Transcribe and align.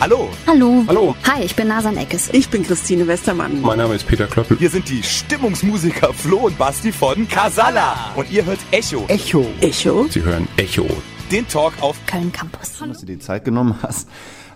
Hallo. 0.00 0.28
Hallo. 0.46 0.84
Hallo. 0.86 1.16
Hi, 1.24 1.42
ich 1.42 1.56
bin 1.56 1.66
Nasan 1.66 1.96
Eckes. 1.96 2.32
Ich 2.32 2.48
bin 2.48 2.62
Christine 2.62 3.08
Westermann. 3.08 3.60
Mein 3.60 3.78
Name 3.78 3.96
ist 3.96 4.06
Peter 4.06 4.28
Klöppel. 4.28 4.60
Wir 4.60 4.70
sind 4.70 4.88
die 4.88 5.02
Stimmungsmusiker 5.02 6.14
Flo 6.14 6.46
und 6.46 6.56
Basti 6.56 6.92
von 6.92 7.26
Casala. 7.26 8.12
Und 8.14 8.30
ihr 8.30 8.44
hört 8.44 8.60
Echo. 8.70 9.06
Echo. 9.08 9.44
Echo. 9.60 10.06
Sie 10.08 10.22
hören 10.22 10.46
Echo. 10.56 10.86
Den 11.32 11.48
Talk 11.48 11.72
auf 11.80 11.98
Köln 12.06 12.30
Campus. 12.30 12.78
Dass 12.78 13.00
du 13.00 13.06
dir 13.06 13.14
die 13.14 13.18
Zeit 13.18 13.44
genommen 13.44 13.74
hast, 13.82 14.08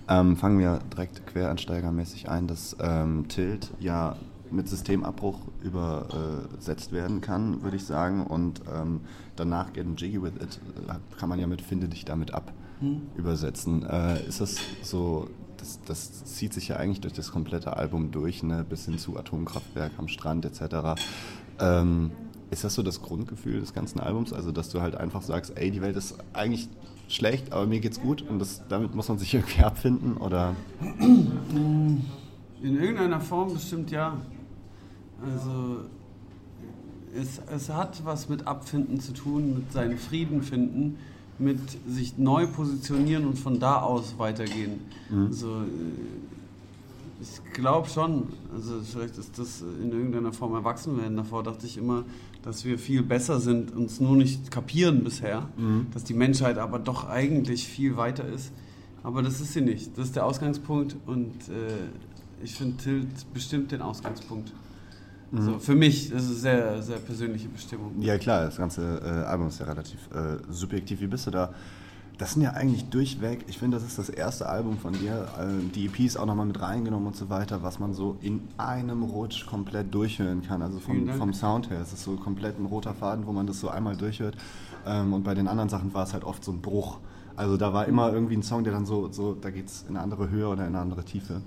ähm, 0.09 0.37
fangen 0.37 0.61
wir 0.61 0.79
direkt 0.93 1.27
quereinsteigermäßig 1.27 2.29
ein, 2.29 2.47
dass 2.47 2.77
ähm, 2.81 3.27
Tilt 3.27 3.73
ja 3.81 4.15
mit 4.49 4.69
Systemabbruch 4.69 5.41
übersetzt 5.61 6.93
werden 6.93 7.21
kann, 7.21 7.65
würde 7.65 7.79
ich 7.79 7.85
sagen. 7.85 8.25
Und 8.29 8.61
ähm, 8.73 9.01
danach 9.35 9.73
Getting 9.73 9.97
Jiggy 9.97 10.23
with 10.23 10.35
It 10.41 10.61
kann 11.19 11.29
man 11.29 11.41
ja 11.41 11.49
mit 11.49 11.63
Finde 11.63 11.89
dich 11.89 12.05
damit 12.05 12.33
ab 12.33 12.53
übersetzen. 13.17 13.85
Äh, 13.85 14.27
ist 14.27 14.41
das 14.41 14.57
so, 14.83 15.29
das, 15.57 15.81
das 15.87 16.25
zieht 16.25 16.53
sich 16.53 16.69
ja 16.69 16.77
eigentlich 16.77 17.01
durch 17.01 17.13
das 17.13 17.31
komplette 17.31 17.77
Album 17.77 18.11
durch, 18.11 18.43
ne, 18.43 18.65
bis 18.69 18.87
hin 18.87 18.99
zu 18.99 19.17
Atomkraftwerk 19.17 19.93
am 19.99 20.09
Strand 20.09 20.45
etc. 20.45 21.01
Ähm, 21.61 22.11
ist 22.51 22.65
das 22.65 22.75
so 22.75 22.83
das 22.83 23.01
Grundgefühl 23.01 23.61
des 23.61 23.73
ganzen 23.73 24.01
Albums? 24.01 24.33
Also, 24.33 24.53
dass 24.53 24.69
du 24.69 24.83
halt 24.83 24.95
einfach 24.95 25.23
sagst, 25.23 25.57
ey, 25.57 25.71
die 25.71 25.81
Welt 25.81 25.97
ist 25.97 26.17
eigentlich 26.35 26.69
schlecht, 27.09 27.53
aber 27.53 27.67
mir 27.67 27.81
geht's 27.81 28.01
gut 28.01 28.23
und 28.23 28.39
das, 28.39 28.63
damit 28.69 28.95
muss 28.95 29.09
man 29.09 29.19
sich 29.19 29.33
irgendwie 29.35 29.63
abfinden? 29.63 30.17
Oder? 30.17 30.55
In 31.01 32.03
irgendeiner 32.63 33.21
Form 33.21 33.55
bestimmt 33.55 33.91
ja. 33.91 34.19
Also 35.25 35.81
es, 37.15 37.41
es 37.55 37.69
hat 37.71 38.05
was 38.05 38.29
mit 38.29 38.47
Abfinden 38.47 39.01
zu 39.01 39.13
tun, 39.13 39.55
mit 39.55 39.73
seinen 39.73 39.99
Frieden 39.99 40.43
finden, 40.43 40.99
mit 41.43 41.59
sich 41.89 42.17
neu 42.19 42.47
positionieren 42.47 43.27
und 43.27 43.39
von 43.39 43.59
da 43.59 43.81
aus 43.81 44.15
weitergehen. 44.19 44.81
Also, 45.27 45.49
äh, 45.49 47.23
ich 47.23 47.53
glaube 47.53 47.89
schon, 47.89 48.25
also 48.53 48.81
vielleicht 48.83 49.17
ist 49.17 49.39
das 49.39 49.63
in 49.83 49.93
irgendeiner 49.93 50.33
Form 50.33 50.55
erwachsen 50.55 50.97
werden. 51.01 51.17
Davor 51.17 51.45
dachte 51.45 51.67
ich 51.67 51.77
immer, 51.77 52.05
dass 52.43 52.65
wir 52.65 52.79
viel 52.79 53.03
besser 53.03 53.39
sind, 53.39 53.73
uns 53.77 54.01
nur 54.01 54.17
nicht 54.17 54.51
kapieren 54.51 55.05
bisher, 55.05 55.49
dass 55.95 56.03
die 56.03 56.15
Menschheit 56.15 56.59
aber 56.59 56.81
doch 56.81 57.09
eigentlich 57.09 57.69
viel 57.69 57.97
weiter 57.97 58.27
ist. 58.27 58.51
Aber 59.05 59.23
das 59.23 59.41
ist 59.41 59.53
sie 59.53 59.61
nicht. 59.61 59.97
Das 59.97 60.07
ist 60.07 60.17
der 60.17 60.27
Ausgangspunkt 60.27 60.97
und 61.07 61.49
äh, 61.49 62.43
ich 62.43 62.55
finde 62.55 62.77
Tilt 62.79 63.33
bestimmt 63.33 63.71
den 63.71 63.83
Ausgangspunkt. 63.83 64.53
So, 65.35 65.59
für 65.59 65.75
mich 65.75 66.13
ist 66.13 66.25
es 66.25 66.29
eine 66.29 66.37
sehr, 66.37 66.83
sehr 66.83 66.99
persönliche 66.99 67.49
Bestimmung. 67.49 67.93
Ja 68.01 68.19
klar, 68.19 68.45
das 68.45 68.57
ganze 68.57 69.01
äh, 69.03 69.27
Album 69.27 69.49
ist 69.49 69.61
ja 69.61 69.67
relativ 69.67 69.99
äh, 70.15 70.37
subjektiv. 70.51 71.01
Wie 71.01 71.07
bist 71.07 71.27
du 71.27 71.31
da? 71.31 71.55
Das 72.19 72.35
sind 72.35 72.43
ja 72.43 72.51
eigentlich 72.51 72.85
durchweg, 72.91 73.47
ich 73.49 73.59
finde, 73.59 73.79
das 73.79 73.87
ist 73.87 73.99
das 73.99 74.11
erste 74.11 74.47
Album 74.47 74.79
von 74.79 74.93
dir, 74.93 75.27
äh, 75.39 75.71
die 75.75 75.87
EPs 75.87 76.19
auch 76.19 76.27
nochmal 76.27 76.45
mit 76.45 76.61
reingenommen 76.61 77.07
und 77.07 77.17
so 77.17 77.31
weiter, 77.31 77.63
was 77.63 77.79
man 77.79 77.95
so 77.95 78.19
in 78.21 78.43
einem 78.59 79.03
Rutsch 79.03 79.47
komplett 79.47 79.93
durchhören 79.95 80.43
kann. 80.43 80.61
Also 80.61 80.79
vom, 80.79 81.09
vom 81.09 81.33
Sound 81.33 81.71
her, 81.71 81.81
es 81.81 81.95
ist 81.95 82.05
so 82.05 82.17
komplett 82.17 82.59
ein 82.59 82.67
roter 82.67 82.93
Faden, 82.93 83.27
wo 83.27 83.33
man 83.33 83.47
das 83.47 83.59
so 83.59 83.71
einmal 83.71 83.97
durchhört. 83.97 84.37
Ähm, 84.87 85.15
und 85.15 85.25
bei 85.25 85.35
den 85.35 85.49
anderen 85.49 85.71
Sachen 85.71 85.95
war 85.95 86.05
es 86.05 86.13
halt 86.13 86.25
oft 86.25 86.45
so 86.45 86.53
ein 86.53 86.61
Bruch. 86.61 86.99
Also 87.35 87.57
da 87.57 87.73
war 87.73 87.87
immer 87.87 88.13
irgendwie 88.13 88.37
ein 88.37 88.43
Song, 88.43 88.65
der 88.65 88.75
dann 88.75 88.85
so, 88.85 89.11
so 89.11 89.33
da 89.33 89.51
geht 89.51 89.69
es 89.69 89.83
in 89.89 89.97
eine 89.97 90.01
andere 90.01 90.29
Höhe 90.29 90.47
oder 90.47 90.63
in 90.67 90.75
eine 90.75 90.81
andere 90.81 91.05
Tiefe. 91.05 91.41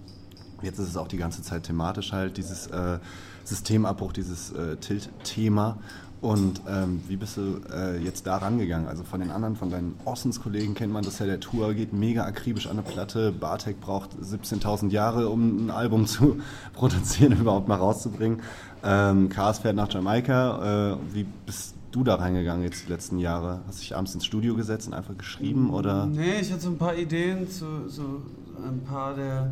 Jetzt 0.62 0.80
ist 0.80 0.90
es 0.90 0.98
auch 0.98 1.08
die 1.08 1.18
ganze 1.18 1.42
Zeit 1.42 1.64
thematisch 1.64 2.12
halt, 2.12 2.38
dieses 2.38 2.68
äh, 2.68 3.00
Systemabbruch, 3.44 4.14
dieses 4.14 4.52
äh, 4.52 4.78
Tilt-Thema. 4.78 5.78
Und 6.22 6.62
ähm, 6.68 7.04
wie 7.08 7.18
bist 7.18 7.38
du 7.38 7.62
äh, 7.72 8.02
jetzt 8.02 8.26
da 8.26 8.38
rangegangen? 8.38 8.88
Also 8.88 9.04
von 9.04 9.20
den 9.20 9.30
anderen, 9.30 9.56
von 9.56 9.70
deinen 9.70 9.94
Ossens-Kollegen 10.06 10.74
kennt 10.74 10.92
man 10.92 11.04
das 11.04 11.20
ja, 11.20 11.28
der 11.28 11.40
Tour 11.40 11.74
geht 11.74 11.94
mega 11.94 12.24
akribisch 12.24 12.66
an 12.66 12.80
eine 12.80 12.82
Platte. 12.82 13.32
Bartek 13.32 13.80
braucht 13.80 14.12
17.000 14.16 14.90
Jahre, 14.90 15.30
um 15.30 15.68
ein 15.68 15.70
Album 15.70 16.08
zu 16.08 16.40
produzieren, 16.74 17.34
überhaupt 17.34 17.68
mal 17.68 17.76
rauszubringen. 17.76 18.42
Ähm, 18.84 19.30
Cars 19.30 19.60
fährt 19.60 19.76
nach 19.76 19.92
Jamaika. 19.92 20.94
Äh, 20.94 20.98
wie 21.14 21.26
bist 21.46 21.76
du 21.92 22.04
da 22.04 22.16
reingegangen 22.16 22.64
jetzt 22.64 22.88
die 22.88 22.92
letzten 22.92 23.20
Jahre? 23.20 23.62
Hast 23.68 23.78
du 23.78 23.82
dich 23.82 23.96
abends 23.96 24.16
ins 24.16 24.26
Studio 24.26 24.56
gesetzt 24.56 24.88
und 24.88 24.94
einfach 24.94 25.18
geschrieben? 25.18 25.70
Oder? 25.70 26.08
Nee, 26.08 26.40
ich 26.42 26.52
hatte 26.52 26.62
so 26.62 26.70
ein 26.70 26.78
paar 26.78 26.96
Ideen 26.96 27.50
zu 27.50 27.88
so 27.88 28.22
ein 28.66 28.82
paar 28.82 29.16
der 29.16 29.52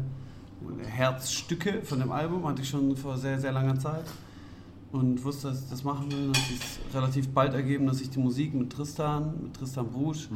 Herzstücke 0.85 1.81
von 1.83 1.99
dem 1.99 2.11
Album, 2.11 2.47
hatte 2.47 2.61
ich 2.61 2.69
schon 2.69 2.95
vor 2.95 3.17
sehr, 3.17 3.39
sehr 3.39 3.51
langer 3.51 3.77
Zeit. 3.79 4.05
Und 4.91 5.23
wusste, 5.23 5.47
dass 5.47 5.63
ich 5.63 5.69
das 5.69 5.83
machen 5.83 6.11
will. 6.11 6.31
Dass 6.31 6.47
sich 6.47 6.59
relativ 6.93 7.29
bald 7.29 7.53
ergeben, 7.53 7.87
dass 7.87 7.99
ich 7.99 8.09
die 8.09 8.19
Musik 8.19 8.53
mit 8.53 8.71
Tristan, 8.71 9.33
mit 9.41 9.55
Tristan 9.55 9.87
Brusch, 9.87 10.29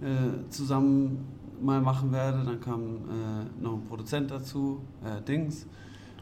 äh, 0.00 0.50
zusammen 0.50 1.24
mal 1.60 1.80
machen 1.80 2.12
werde. 2.12 2.44
Dann 2.44 2.60
kam 2.60 2.80
äh, 2.80 3.62
noch 3.62 3.74
ein 3.74 3.84
Produzent 3.86 4.30
dazu, 4.30 4.80
äh, 5.04 5.20
Dings. 5.22 5.66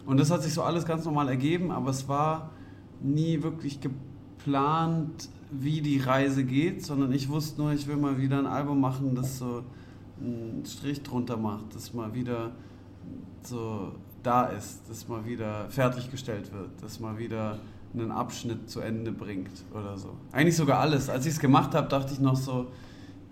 Und 0.06 0.18
das 0.18 0.30
hat 0.30 0.42
sich 0.42 0.54
so 0.54 0.62
alles 0.62 0.84
ganz 0.84 1.04
normal 1.04 1.28
ergeben, 1.28 1.70
aber 1.70 1.90
es 1.90 2.08
war 2.08 2.50
nie 3.00 3.42
wirklich 3.42 3.80
geplant, 3.80 5.28
wie 5.50 5.80
die 5.82 5.98
Reise 5.98 6.44
geht, 6.44 6.84
sondern 6.84 7.12
ich 7.12 7.28
wusste 7.28 7.60
nur, 7.60 7.72
ich 7.72 7.86
will 7.86 7.96
mal 7.96 8.18
wieder 8.18 8.38
ein 8.38 8.46
Album 8.46 8.80
machen, 8.80 9.14
das 9.14 9.38
so 9.38 9.62
einen 10.20 10.64
Strich 10.64 11.02
drunter 11.02 11.36
macht, 11.36 11.74
das 11.74 11.92
mal 11.92 12.14
wieder 12.14 12.52
so 13.46 13.92
da 14.22 14.44
ist, 14.44 14.88
das 14.88 15.08
mal 15.08 15.24
wieder 15.24 15.68
fertiggestellt 15.68 16.52
wird, 16.52 16.70
das 16.80 17.00
mal 17.00 17.18
wieder 17.18 17.58
einen 17.94 18.10
Abschnitt 18.10 18.70
zu 18.70 18.80
Ende 18.80 19.12
bringt 19.12 19.64
oder 19.72 19.98
so. 19.98 20.10
Eigentlich 20.30 20.56
sogar 20.56 20.80
alles. 20.80 21.10
Als 21.10 21.26
ich 21.26 21.32
es 21.32 21.40
gemacht 21.40 21.74
habe, 21.74 21.88
dachte 21.88 22.12
ich 22.12 22.20
noch 22.20 22.36
so, 22.36 22.68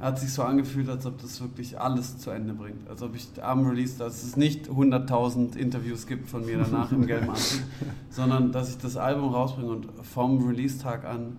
hat 0.01 0.19
sich 0.19 0.33
so 0.33 0.43
angefühlt, 0.43 0.89
als 0.89 1.05
ob 1.07 1.21
das 1.21 1.41
wirklich 1.41 1.79
alles 1.79 2.19
zu 2.19 2.31
Ende 2.31 2.55
bringt. 2.55 2.89
Als 2.89 3.03
ob 3.03 3.15
ich 3.15 3.29
am 3.43 3.67
Release, 3.67 3.99
dass 3.99 4.23
es 4.23 4.37
nicht 4.37 4.69
100.000 4.69 5.57
Interviews 5.57 6.07
gibt 6.07 6.29
von 6.29 6.45
mir 6.45 6.59
danach 6.59 6.91
im 6.91 7.07
gelben 7.07 7.29
Anzug, 7.31 7.63
sondern 8.09 8.51
dass 8.51 8.71
ich 8.71 8.79
das 8.79 8.97
Album 8.97 9.33
rausbringe 9.33 9.71
und 9.71 9.89
vom 10.03 10.47
Release-Tag 10.47 11.05
an 11.05 11.37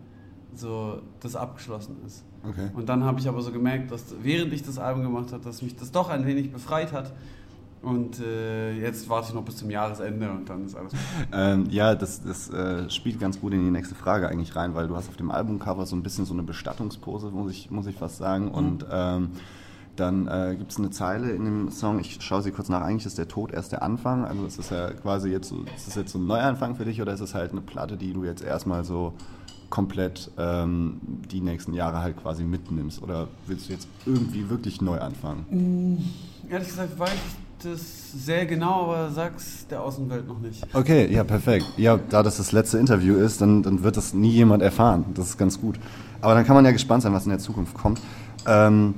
so 0.54 1.02
das 1.20 1.36
abgeschlossen 1.36 1.98
ist. 2.06 2.24
Okay. 2.48 2.70
Und 2.74 2.90
dann 2.90 3.04
habe 3.04 3.20
ich 3.20 3.28
aber 3.28 3.42
so 3.42 3.52
gemerkt, 3.52 3.92
dass 3.92 4.16
während 4.22 4.54
ich 4.54 4.64
das 4.64 4.78
Album 4.78 5.04
gemacht 5.04 5.32
habe, 5.32 5.44
dass 5.44 5.62
mich 5.62 5.76
das 5.76 5.92
doch 5.92 6.10
ein 6.10 6.26
wenig 6.26 6.52
befreit 6.52 6.92
hat. 6.92 7.14
Und 7.82 8.20
äh, 8.20 8.80
jetzt 8.80 9.10
warte 9.10 9.30
ich 9.30 9.34
noch 9.34 9.44
bis 9.44 9.58
zum 9.58 9.72
Jahresende 9.72 10.30
und 10.30 10.48
dann 10.48 10.66
ist 10.66 10.76
alles. 10.76 10.94
Ähm, 11.34 11.68
ja, 11.72 11.96
das, 11.96 12.22
das 12.22 12.50
äh, 12.50 12.90
spielt 12.90 13.20
ganz 13.20 13.40
gut 13.40 13.54
in 13.54 13.64
die 13.64 13.72
nächste 13.72 13.96
Frage 13.96 14.28
eigentlich 14.28 14.56
rein, 14.56 14.76
weil 14.76 14.88
du 14.88 14.96
hast 14.96 15.10
auf 15.10 15.18
dem 15.18 15.32
Albumcover 15.32 15.86
so 15.86 15.96
ein 15.96 16.04
bisschen 16.04 16.26
so 16.26 16.34
eine 16.34 16.44
Bestattungspose, 16.44 17.32
muss 17.32 17.52
ich, 17.52 17.72
muss 17.72 17.88
ich 17.88 17.96
fast 17.96 18.18
sagen. 18.18 18.52
Und 18.52 18.86
ähm, 18.92 19.32
dann 19.96 20.28
äh, 20.28 20.56
gibt 20.58 20.72
es 20.72 20.78
eine 20.78 20.92
Zeile 20.92 21.32
in 21.32 21.46
dem 21.46 21.72
Song, 21.72 22.00
ich 22.00 22.22
schaue 22.22 22.42
sie 22.42 22.52
kurz 22.52 22.70
nach, 22.70 22.82
eigentlich 22.82 23.06
ist 23.06 23.18
der 23.18 23.28
Tod 23.28 23.52
erst 23.52 23.72
der 23.72 23.82
Anfang. 23.82 24.26
Also 24.26 24.46
ist 24.46 24.60
das 24.60 24.70
ja 24.70 24.92
quasi 24.92 25.30
jetzt 25.30 25.50
so, 25.50 25.64
ist 25.76 25.88
das 25.88 25.96
jetzt 25.96 26.12
so 26.12 26.20
ein 26.20 26.28
Neuanfang 26.28 26.76
für 26.76 26.86
dich 26.86 27.02
oder 27.02 27.14
ist 27.14 27.22
es 27.22 27.34
halt 27.34 27.52
eine 27.52 27.62
Platte, 27.62 27.98
die 27.98 28.14
du 28.14 28.24
jetzt 28.24 28.44
erstmal 28.44 28.84
so 28.84 29.14
komplett 29.70 30.30
ähm, 30.38 31.00
die 31.32 31.42
nächsten 31.42 31.74
Jahre 31.74 32.00
halt 32.00 32.18
quasi 32.18 32.44
mitnimmst? 32.44 33.02
Oder 33.02 33.28
willst 33.48 33.70
du 33.70 33.74
jetzt 33.74 33.88
irgendwie 34.06 34.50
wirklich 34.50 34.82
neu 34.82 35.00
anfangen? 35.00 36.04
Ehrlich 36.48 36.68
gesagt 36.68 37.00
weiß 37.00 37.14
ich 37.14 37.41
das 37.64 38.12
sehr 38.26 38.46
genau, 38.46 38.86
aber 38.86 39.12
sag's 39.12 39.66
der 39.70 39.82
Außenwelt 39.82 40.28
noch 40.28 40.40
nicht. 40.40 40.64
Okay, 40.74 41.12
ja, 41.14 41.24
perfekt. 41.24 41.66
Ja, 41.78 41.98
da 41.98 42.24
das 42.24 42.38
das 42.38 42.52
letzte 42.52 42.78
Interview 42.78 43.16
ist, 43.16 43.42
dann, 43.42 43.64
dann 43.64 43.84
wird 43.84 43.98
das 43.98 44.14
nie 44.14 44.32
jemand 44.32 44.62
erfahren. 44.64 45.06
Das 45.14 45.30
ist 45.30 45.38
ganz 45.38 45.60
gut. 45.60 45.80
Aber 46.22 46.34
dann 46.36 46.46
kann 46.46 46.56
man 46.56 46.66
ja 46.66 46.72
gespannt 46.72 47.04
sein, 47.04 47.14
was 47.14 47.26
in 47.26 47.30
der 47.30 47.40
Zukunft 47.40 47.74
kommt. 47.74 48.02
Ähm, 48.48 48.96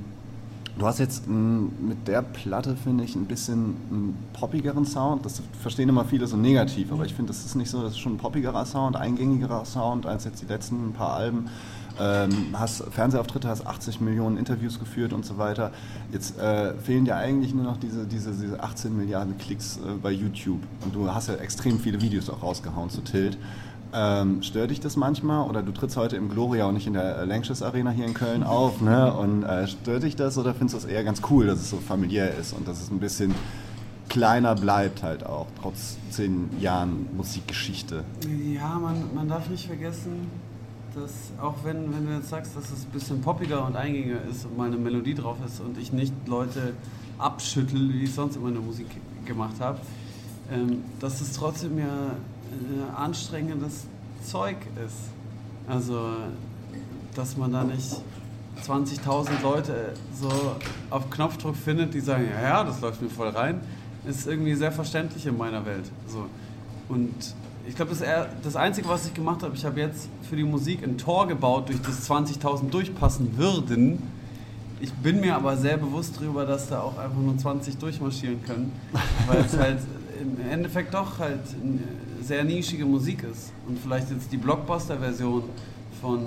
du 0.78 0.86
hast 0.86 0.98
jetzt 0.98 1.28
mh, 1.28 1.70
mit 1.80 2.08
der 2.08 2.22
Platte, 2.22 2.76
finde 2.76 3.04
ich, 3.04 3.14
ein 3.14 3.26
bisschen 3.26 3.76
einen 3.90 4.16
poppigeren 4.32 4.84
Sound. 4.84 5.24
Das 5.24 5.42
verstehen 5.60 5.88
immer 5.88 6.04
viele 6.04 6.26
so 6.26 6.36
negativ, 6.36 6.92
aber 6.92 7.04
ich 7.04 7.14
finde, 7.14 7.32
das 7.32 7.44
ist 7.44 7.54
nicht 7.54 7.70
so. 7.70 7.82
Das 7.82 7.92
ist 7.92 7.98
schon 7.98 8.14
ein 8.14 8.18
poppigerer 8.18 8.66
Sound, 8.66 8.96
eingängigerer 8.96 9.64
Sound 9.64 10.06
als 10.06 10.24
jetzt 10.24 10.42
die 10.42 10.46
letzten 10.46 10.92
paar 10.92 11.14
Alben. 11.14 11.48
Ähm, 12.00 12.48
hast 12.54 12.82
Fernsehauftritte, 12.90 13.48
hast 13.48 13.66
80 13.66 14.00
Millionen 14.00 14.36
Interviews 14.36 14.78
geführt 14.78 15.12
und 15.12 15.24
so 15.24 15.38
weiter. 15.38 15.70
Jetzt 16.12 16.38
äh, 16.38 16.74
fehlen 16.74 17.04
dir 17.04 17.16
eigentlich 17.16 17.54
nur 17.54 17.64
noch 17.64 17.76
diese, 17.76 18.04
diese, 18.06 18.32
diese 18.32 18.62
18 18.62 18.96
Milliarden 18.96 19.38
Klicks 19.38 19.76
äh, 19.76 19.92
bei 20.02 20.10
YouTube. 20.10 20.60
Und 20.84 20.94
du 20.94 21.12
hast 21.12 21.28
ja 21.28 21.34
extrem 21.34 21.78
viele 21.78 22.00
Videos 22.00 22.28
auch 22.30 22.42
rausgehauen 22.42 22.90
zu 22.90 23.02
Tilt. 23.02 23.38
Ähm, 23.96 24.42
stört 24.42 24.70
dich 24.70 24.80
das 24.80 24.96
manchmal? 24.96 25.48
Oder 25.48 25.62
du 25.62 25.70
trittst 25.70 25.96
heute 25.96 26.16
im 26.16 26.28
Gloria 26.28 26.66
und 26.66 26.74
nicht 26.74 26.88
in 26.88 26.94
der 26.94 27.24
Lanxess 27.26 27.62
Arena 27.62 27.90
hier 27.90 28.06
in 28.06 28.14
Köln 28.14 28.42
auf, 28.42 28.80
ne? 28.80 29.12
Und 29.12 29.44
äh, 29.44 29.68
stört 29.68 30.02
dich 30.02 30.16
das 30.16 30.36
oder 30.36 30.52
findest 30.52 30.74
du 30.74 30.86
es 30.86 30.92
eher 30.92 31.04
ganz 31.04 31.22
cool, 31.30 31.46
dass 31.46 31.60
es 31.60 31.70
so 31.70 31.76
familiär 31.76 32.34
ist 32.34 32.54
und 32.54 32.66
dass 32.66 32.82
es 32.82 32.90
ein 32.90 32.98
bisschen 32.98 33.32
kleiner 34.08 34.56
bleibt 34.56 35.04
halt 35.04 35.24
auch, 35.24 35.46
trotz 35.62 35.96
zehn 36.10 36.50
Jahren 36.60 37.06
Musikgeschichte? 37.16 38.04
Ja, 38.52 38.80
man, 38.80 39.14
man 39.14 39.28
darf 39.28 39.48
nicht 39.48 39.66
vergessen, 39.66 40.28
dass 40.94 41.12
auch 41.40 41.56
wenn, 41.64 41.94
wenn 41.94 42.06
du 42.06 42.14
jetzt 42.14 42.28
sagst, 42.28 42.56
dass 42.56 42.70
es 42.70 42.84
ein 42.84 42.90
bisschen 42.90 43.20
poppiger 43.20 43.66
und 43.66 43.76
eingängiger 43.76 44.22
ist 44.30 44.44
und 44.44 44.56
mal 44.56 44.66
eine 44.66 44.76
Melodie 44.76 45.14
drauf 45.14 45.36
ist 45.44 45.60
und 45.60 45.78
ich 45.78 45.92
nicht 45.92 46.12
Leute 46.26 46.74
abschüttel, 47.18 47.92
wie 47.92 48.04
ich 48.04 48.14
sonst 48.14 48.36
immer 48.36 48.48
in 48.48 48.54
der 48.54 48.62
Musik 48.62 48.86
gemacht 49.24 49.56
habe, 49.60 49.78
ähm, 50.52 50.82
dass 51.00 51.20
es 51.20 51.32
trotzdem 51.32 51.78
ja 51.78 51.86
äh, 51.86 52.96
anstrengendes 52.96 53.86
Zeug 54.24 54.56
ist. 54.84 54.96
Also, 55.68 56.16
dass 57.14 57.36
man 57.36 57.52
da 57.52 57.64
nicht 57.64 57.96
20.000 58.62 59.42
Leute 59.42 59.94
so 60.18 60.30
auf 60.90 61.10
Knopfdruck 61.10 61.56
findet, 61.56 61.94
die 61.94 62.00
sagen, 62.00 62.26
ja, 62.30 62.42
ja, 62.42 62.64
das 62.64 62.80
läuft 62.80 63.02
mir 63.02 63.10
voll 63.10 63.28
rein, 63.28 63.60
ist 64.06 64.26
irgendwie 64.26 64.54
sehr 64.54 64.72
verständlich 64.72 65.26
in 65.26 65.36
meiner 65.36 65.64
Welt. 65.64 65.90
So. 66.06 66.26
Und 66.88 67.34
ich 67.66 67.76
glaube, 67.76 67.94
das, 67.94 68.02
das 68.42 68.56
Einzige, 68.56 68.88
was 68.88 69.06
ich 69.06 69.14
gemacht 69.14 69.42
habe, 69.42 69.54
ich 69.54 69.64
habe 69.64 69.80
jetzt 69.80 70.08
für 70.28 70.36
die 70.36 70.44
Musik 70.44 70.82
ein 70.82 70.98
Tor 70.98 71.26
gebaut, 71.26 71.68
durch 71.68 71.80
das 71.80 72.08
20.000 72.10 72.70
durchpassen 72.70 73.36
würden. 73.36 74.02
Ich 74.80 74.92
bin 74.92 75.20
mir 75.20 75.34
aber 75.34 75.56
sehr 75.56 75.76
bewusst 75.78 76.16
darüber, 76.18 76.44
dass 76.44 76.68
da 76.68 76.80
auch 76.80 76.98
einfach 76.98 77.18
nur 77.18 77.38
20 77.38 77.78
durchmarschieren 77.78 78.42
können, 78.44 78.72
weil 79.26 79.40
es 79.44 79.56
halt 79.56 79.78
im 80.20 80.50
Endeffekt 80.50 80.92
doch 80.94 81.18
halt 81.18 81.40
sehr 82.22 82.44
nischige 82.44 82.84
Musik 82.84 83.22
ist. 83.22 83.52
Und 83.66 83.78
vielleicht 83.78 84.10
jetzt 84.10 84.30
die 84.30 84.36
Blockbuster-Version 84.36 85.44
von 86.00 86.20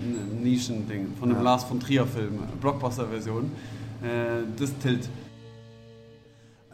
einem 0.00 0.42
Nischending, 0.42 1.08
von 1.18 1.28
einem 1.30 1.38
Ja. 1.38 1.44
Lars 1.44 1.64
von 1.64 1.80
Trier-Film, 1.80 2.38
Blockbuster-Version, 2.60 3.50
äh, 4.02 4.42
das 4.58 4.76
tilt. 4.78 5.08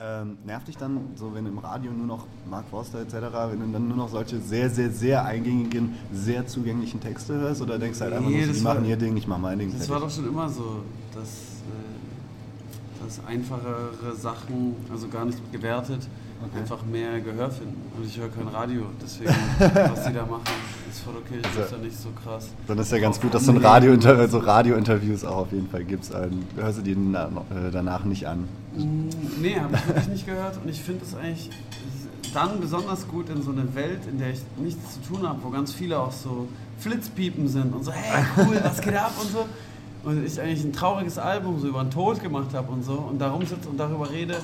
Ähm, 0.01 0.39
nervt 0.47 0.69
dich 0.69 0.77
dann, 0.77 1.01
so 1.17 1.35
wenn 1.35 1.45
im 1.47 1.59
Radio 1.59 1.91
nur 1.91 2.07
noch 2.07 2.27
Mark 2.49 2.67
Forster 2.71 3.01
etc., 3.01 3.15
wenn 3.51 3.59
du 3.61 3.67
dann 3.73 3.89
nur 3.89 3.97
noch 3.97 4.09
solche 4.09 4.39
sehr, 4.39 4.71
sehr, 4.71 4.91
sehr 4.93 5.25
eingängigen, 5.25 5.95
sehr 6.13 6.47
zugänglichen 6.47 7.01
Texte 7.01 7.35
hörst 7.35 7.61
oder 7.63 7.81
denkst 7.81 8.01
halt 8.01 8.13
einfach 8.13 8.29
Nee, 8.31 8.45
nur, 8.47 8.55
die 8.55 8.65
war- 8.65 8.75
machen 8.75 8.85
ihr 8.87 8.97
Ding, 8.97 9.17
ich 9.17 9.27
mach 9.27 9.39
mein 9.39 9.59
Ding. 9.59 9.69
Das 9.73 9.79
fertig? 9.87 9.91
war 9.95 10.01
doch 10.01 10.11
schon 10.15 10.29
immer 10.29 10.49
so, 10.49 10.83
dass, 11.13 11.29
äh, 11.29 13.05
dass 13.05 13.21
einfachere 13.27 14.15
Sachen, 14.17 14.77
also 14.91 15.09
gar 15.09 15.25
nicht 15.25 15.41
gewertet, 15.53 16.07
Okay. 16.41 16.61
einfach 16.61 16.85
mehr 16.87 17.21
Gehör 17.21 17.51
finden. 17.51 17.75
Und 17.97 18.07
ich 18.07 18.17
höre 18.17 18.29
kein 18.29 18.47
Radio, 18.47 18.83
deswegen, 19.03 19.31
was 19.59 20.05
die 20.07 20.13
da 20.13 20.25
machen, 20.25 20.45
ist 20.91 21.01
voll 21.01 21.15
okay. 21.17 21.41
Also- 21.43 21.61
ist 21.61 21.73
ja 21.73 21.79
nicht 21.79 21.99
so 21.99 22.09
krass. 22.11 22.49
Dann 22.67 22.79
ist 22.79 22.93
ja 22.93 22.99
ganz 22.99 23.21
gut, 23.21 23.35
dass 23.35 23.45
du 23.47 23.53
ein 23.53 23.59
Radio 23.59 23.99
so 24.29 24.39
Radiointerviews 24.39 25.25
auch 25.25 25.37
auf 25.37 25.53
jeden 25.53 25.69
Fall 25.69 25.85
gibst. 25.85 26.13
Ähm, 26.15 26.45
hörst 26.57 26.79
du 26.79 26.83
die 26.83 26.93
äh, 26.93 27.71
danach 27.73 28.05
nicht 28.05 28.27
an? 28.27 28.49
Nee, 29.41 29.59
habe 29.59 29.75
ich 29.75 29.87
wirklich 29.87 30.09
nicht 30.09 30.27
gehört 30.27 30.59
und 30.63 30.69
ich 30.69 30.81
finde 30.81 31.05
es 31.05 31.15
eigentlich 31.15 31.51
dann 32.35 32.61
besonders 32.61 33.09
gut 33.09 33.29
in 33.31 33.43
so 33.43 33.51
einer 33.51 33.75
Welt, 33.75 34.01
in 34.11 34.19
der 34.19 34.31
ich 34.31 34.41
nichts 34.59 34.95
zu 34.95 35.15
tun 35.15 35.29
habe, 35.29 35.39
wo 35.43 35.51
ganz 35.51 35.73
viele 35.73 35.99
auch 35.99 36.13
so 36.13 36.49
Flitzpiepen 36.79 37.49
sind 37.49 37.75
und 37.75 37.85
so, 37.85 37.93
hey 37.93 38.25
cool, 38.37 38.61
was 38.63 38.81
geht 38.81 38.95
ab 38.95 39.13
und 39.21 39.31
so. 39.31 39.47
Und 40.05 40.25
ich 40.25 40.41
eigentlich 40.41 40.65
ein 40.65 40.73
trauriges 40.73 41.19
Album 41.19 41.61
so 41.61 41.67
über 41.69 41.83
den 41.83 41.91
Tod 41.91 42.23
gemacht 42.23 42.55
habe 42.55 42.71
und 42.71 42.85
so 42.85 42.93
und 42.93 43.19
darum 43.19 43.45
sitze 43.45 43.69
und 43.69 43.79
darüber 43.79 44.09
rede, 44.11 44.37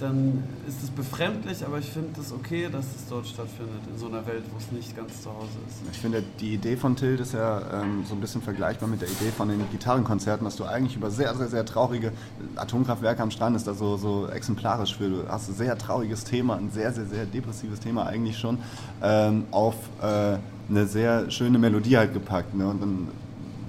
dann 0.00 0.42
ist 0.66 0.82
es 0.82 0.90
befremdlich, 0.90 1.64
aber 1.64 1.78
ich 1.78 1.90
finde 1.90 2.20
es 2.20 2.32
okay, 2.32 2.68
dass 2.70 2.84
es 2.84 3.08
dort 3.08 3.26
stattfindet, 3.26 3.80
in 3.92 3.98
so 3.98 4.06
einer 4.06 4.26
Welt, 4.26 4.44
wo 4.52 4.58
es 4.58 4.72
nicht 4.72 4.96
ganz 4.96 5.22
zu 5.22 5.30
Hause 5.30 5.58
ist. 5.68 5.78
Ich 5.92 5.98
finde, 5.98 6.22
die 6.40 6.54
Idee 6.54 6.76
von 6.76 6.96
Tilt 6.96 7.20
ist 7.20 7.34
ja 7.34 7.82
ähm, 7.82 8.04
so 8.08 8.14
ein 8.14 8.20
bisschen 8.20 8.42
vergleichbar 8.42 8.88
mit 8.88 9.00
der 9.00 9.08
Idee 9.08 9.30
von 9.36 9.48
den 9.48 9.60
Gitarrenkonzerten, 9.70 10.44
dass 10.44 10.56
du 10.56 10.64
eigentlich 10.64 10.96
über 10.96 11.10
sehr, 11.10 11.34
sehr, 11.34 11.48
sehr 11.48 11.64
traurige 11.64 12.12
Atomkraftwerke 12.56 13.22
am 13.22 13.30
Strand 13.30 13.56
ist 13.56 13.66
da 13.66 13.74
so, 13.74 13.96
so 13.96 14.28
exemplarisch 14.28 14.96
für. 14.96 15.08
Du 15.08 15.28
hast 15.28 15.48
ein 15.48 15.54
sehr 15.54 15.76
trauriges 15.76 16.24
Thema, 16.24 16.56
ein 16.56 16.70
sehr, 16.70 16.92
sehr, 16.92 17.06
sehr 17.06 17.26
depressives 17.26 17.80
Thema 17.80 18.06
eigentlich 18.06 18.38
schon, 18.38 18.58
ähm, 19.02 19.44
auf 19.50 19.74
äh, 20.02 20.38
eine 20.68 20.86
sehr 20.86 21.30
schöne 21.30 21.58
Melodie 21.58 21.96
halt 21.96 22.14
gepackt. 22.14 22.54
Ne? 22.54 22.66
Und 22.68 22.80
dann, 22.80 23.08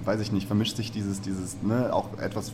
weiß 0.04 0.20
ich 0.20 0.32
nicht, 0.32 0.46
vermischt 0.46 0.76
sich 0.76 0.92
dieses, 0.92 1.20
dieses 1.20 1.62
ne, 1.62 1.92
auch 1.92 2.18
etwas 2.18 2.52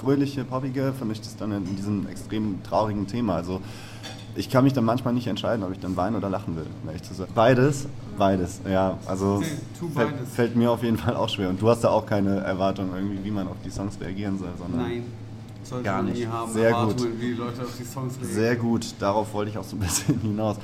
fröhliche, 0.00 0.44
poppige, 0.44 0.92
vermischt 0.96 1.24
es 1.24 1.36
dann 1.36 1.52
in 1.52 1.76
diesem 1.76 2.06
extrem 2.08 2.62
traurigen 2.62 3.06
Thema. 3.06 3.34
Also 3.36 3.60
ich 4.34 4.50
kann 4.50 4.64
mich 4.64 4.74
dann 4.74 4.84
manchmal 4.84 5.14
nicht 5.14 5.26
entscheiden, 5.26 5.64
ob 5.64 5.72
ich 5.72 5.78
dann 5.80 5.96
weinen 5.96 6.16
oder 6.16 6.28
lachen 6.28 6.56
will, 6.56 6.66
um 6.82 6.88
ehrlich 6.88 7.02
zu 7.02 7.14
sein. 7.14 7.26
Beides, 7.34 7.86
beides, 8.18 8.60
ja. 8.68 8.98
Also 9.06 9.42
fällt, 9.94 10.14
fällt 10.34 10.56
mir 10.56 10.70
auf 10.70 10.82
jeden 10.82 10.98
Fall 10.98 11.16
auch 11.16 11.28
schwer. 11.28 11.48
Und 11.48 11.60
du 11.60 11.68
hast 11.68 11.82
da 11.84 11.88
auch 11.90 12.04
keine 12.06 12.40
Erwartung 12.40 12.90
irgendwie, 12.94 13.24
wie 13.24 13.30
man 13.30 13.48
auf 13.48 13.56
die 13.64 13.70
Songs 13.70 13.98
reagieren 14.00 14.38
soll, 14.38 14.50
sondern 14.58 14.82
Nein, 14.82 15.04
sollte 15.62 15.84
Gar 15.84 16.02
nicht. 16.02 16.18
nie 16.18 16.26
haben. 16.26 16.52
Sehr 16.52 16.72
gut. 16.72 16.96
wie 17.18 17.32
Leute 17.32 17.62
auf 17.62 17.74
die 17.78 17.84
Songs 17.84 18.14
reagieren. 18.16 18.34
sehr 18.34 18.56
gut. 18.56 18.86
Darauf 18.98 19.32
wollte 19.32 19.50
ich 19.50 19.58
auch 19.58 19.64
so 19.64 19.76
ein 19.76 19.80
bisschen 19.80 20.20
hinaus. 20.20 20.56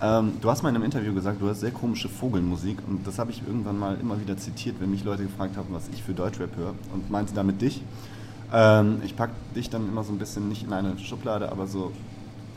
Ähm, 0.00 0.34
du 0.40 0.48
hast 0.48 0.62
mal 0.62 0.68
in 0.70 0.76
einem 0.76 0.84
Interview 0.84 1.12
gesagt, 1.12 1.42
du 1.42 1.48
hast 1.48 1.60
sehr 1.60 1.72
komische 1.72 2.08
Vogelmusik 2.08 2.78
und 2.86 3.06
das 3.06 3.18
habe 3.18 3.30
ich 3.32 3.42
irgendwann 3.46 3.78
mal 3.78 3.96
immer 4.00 4.18
wieder 4.20 4.36
zitiert, 4.36 4.76
wenn 4.78 4.90
mich 4.90 5.04
Leute 5.04 5.24
gefragt 5.24 5.56
haben, 5.56 5.68
was 5.72 5.88
ich 5.92 6.02
für 6.02 6.12
Deutschrap 6.14 6.56
höre 6.56 6.74
und 6.94 7.10
meinte 7.10 7.34
damit 7.34 7.60
dich. 7.60 7.82
Ähm, 8.52 9.02
ich 9.04 9.16
packe 9.16 9.32
dich 9.54 9.70
dann 9.70 9.88
immer 9.88 10.04
so 10.04 10.12
ein 10.12 10.18
bisschen 10.18 10.48
nicht 10.48 10.64
in 10.64 10.72
eine 10.72 10.98
Schublade, 10.98 11.50
aber 11.50 11.66
so 11.66 11.92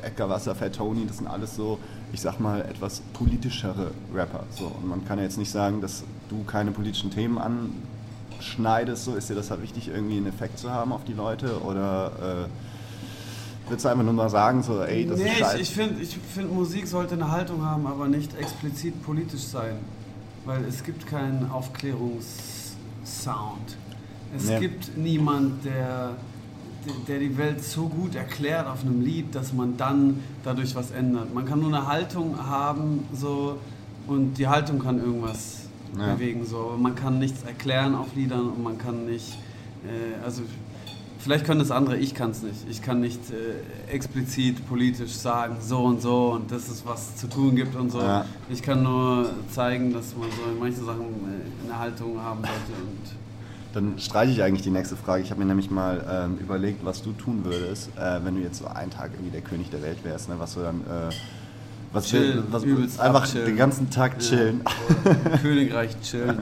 Edgar 0.02 0.30
Wasser, 0.30 0.56
Fat 0.56 0.76
Tony, 0.76 1.06
das 1.06 1.18
sind 1.18 1.28
alles 1.28 1.56
so, 1.56 1.80
ich 2.14 2.22
sag 2.22 2.40
mal, 2.40 2.62
etwas 2.62 3.02
politischere 3.14 3.92
Rapper. 4.14 4.44
So. 4.52 4.66
Und 4.66 4.88
man 4.88 5.06
kann 5.06 5.20
ja 5.20 5.26
jetzt 5.26 5.38
nicht 5.38 5.52
sagen, 5.52 5.82
dass 5.82 6.04
du 6.30 6.44
keine 6.44 6.72
politischen 6.72 7.12
Themen 7.12 7.38
anschneidest, 7.38 9.06
so 9.06 9.16
ist 9.16 9.30
dir 9.30 9.36
das 9.36 9.52
halt 9.52 9.62
wichtig, 9.62 9.90
irgendwie 9.90 10.18
einen 10.18 10.28
Effekt 10.28 10.58
zu 10.58 10.72
haben 10.72 10.92
auf 10.92 11.04
die 11.04 11.14
Leute 11.14 11.62
oder 11.62 12.48
äh, 12.48 12.50
willst 13.70 13.86
du 13.86 13.90
einfach 13.90 14.04
nur 14.04 14.14
mal 14.14 14.30
sagen, 14.30 14.64
so, 14.64 14.82
ey, 14.82 15.06
das 15.06 15.20
nee, 15.20 15.30
ist 15.30 15.38
scheiße? 15.38 15.56
ich, 15.56 15.62
ich 15.62 15.76
finde, 15.76 16.02
ich 16.02 16.18
find, 16.18 16.54
Musik 16.54 16.88
sollte 16.88 17.14
eine 17.16 17.32
Haltung 17.32 17.66
haben, 17.66 17.88
aber 17.88 18.08
nicht 18.08 18.38
explizit 18.38 19.04
politisch 19.04 19.44
sein. 19.44 19.78
Weil 20.44 20.66
es 20.66 20.84
gibt 20.84 21.06
keinen 21.06 21.52
Aufklärungssound. 21.52 23.78
Es 24.36 24.48
Nee. 24.48 24.60
gibt 24.60 24.98
niemand, 24.98 25.66
der, 25.66 26.12
der 27.08 27.20
die 27.20 27.38
Welt 27.38 27.64
so 27.64 27.88
gut 27.88 28.16
erklärt 28.16 28.68
auf 28.68 28.82
einem 28.82 29.02
Lied, 29.04 29.36
dass 29.36 29.54
man 29.54 29.78
dann 29.78 30.20
dadurch 30.44 30.74
was 30.76 30.92
ändert. 30.92 31.34
Man 31.34 31.46
kann 31.46 31.60
nur 31.60 31.70
eine 31.70 31.88
Haltung 31.88 32.36
haben 32.38 33.06
so, 33.14 33.58
und 34.08 34.36
die 34.38 34.48
Haltung 34.48 34.80
kann 34.80 35.00
irgendwas 35.00 35.60
Ja. 35.98 36.14
bewegen. 36.14 36.46
So. 36.46 36.58
Aber 36.58 36.78
man 36.78 36.96
kann 36.96 37.20
nichts 37.20 37.44
erklären 37.44 37.96
auf 37.96 38.16
Liedern 38.16 38.50
und 38.50 38.64
man 38.64 38.78
kann 38.78 39.06
nicht... 39.06 39.38
Äh, 39.86 40.24
also 40.24 40.42
Vielleicht 41.20 41.46
können 41.46 41.60
das 41.60 41.70
andere, 41.70 41.98
ich 41.98 42.16
kann 42.16 42.32
es 42.32 42.42
nicht. 42.42 42.68
Ich 42.68 42.82
kann 42.82 43.00
nicht 43.00 43.20
äh, 43.30 43.92
explizit 43.94 44.68
politisch 44.68 45.12
sagen, 45.12 45.58
so 45.62 45.84
und 45.84 46.02
so 46.02 46.32
und 46.32 46.52
das 46.52 46.68
ist, 46.68 46.84
was 46.84 47.16
zu 47.16 47.28
tun 47.30 47.56
gibt 47.56 47.76
und 47.76 47.92
so. 47.92 48.00
Ja. 48.00 48.26
Ich 48.50 48.64
kann 48.64 48.82
nur 48.82 49.30
zeigen, 49.52 49.94
dass 49.94 50.16
man 50.18 50.30
so 50.32 50.52
in 50.52 50.58
manchen 50.58 50.84
Sachen 50.84 51.02
äh, 51.02 51.66
eine 51.68 51.78
Haltung 51.78 52.20
haben 52.20 52.40
sollte. 52.42 52.82
Und 52.82 53.21
Dann 53.74 53.98
streiche 54.00 54.32
ich 54.32 54.44
eigentlich 54.44 54.64
die 54.64 54.72
nächste 54.72 54.96
Frage. 54.98 55.24
Ich 55.24 55.32
habe 55.32 55.40
mir 55.40 55.48
nämlich 55.48 55.72
mal 55.72 56.04
ähm, 56.10 56.38
überlegt, 56.38 56.84
was 56.84 57.02
du 57.02 57.14
tun 57.14 57.46
würdest, 57.46 57.90
äh, 57.98 58.20
wenn 58.24 58.36
du 58.36 58.42
jetzt 58.42 58.60
so 58.60 58.68
einen 58.68 58.92
Tag 58.92 59.12
irgendwie 59.14 59.32
der 59.32 59.42
König 59.42 59.70
der 59.70 59.82
Welt 59.82 60.04
wärst, 60.04 60.30
ne? 60.30 60.36
was 60.38 60.54
du 60.56 60.62
dann... 60.62 60.82
Äh, 60.82 61.14
was 61.94 62.06
Chillen, 62.08 62.46
was, 62.52 62.64
übelst 62.64 63.02
einfach 63.02 63.24
abchillen. 63.24 63.48
den 63.48 63.58
ganzen 63.58 63.90
Tag 63.90 64.18
chillen. 64.20 64.62
Ja, 65.04 65.38
Königreich 65.42 66.00
chillen. 66.02 66.42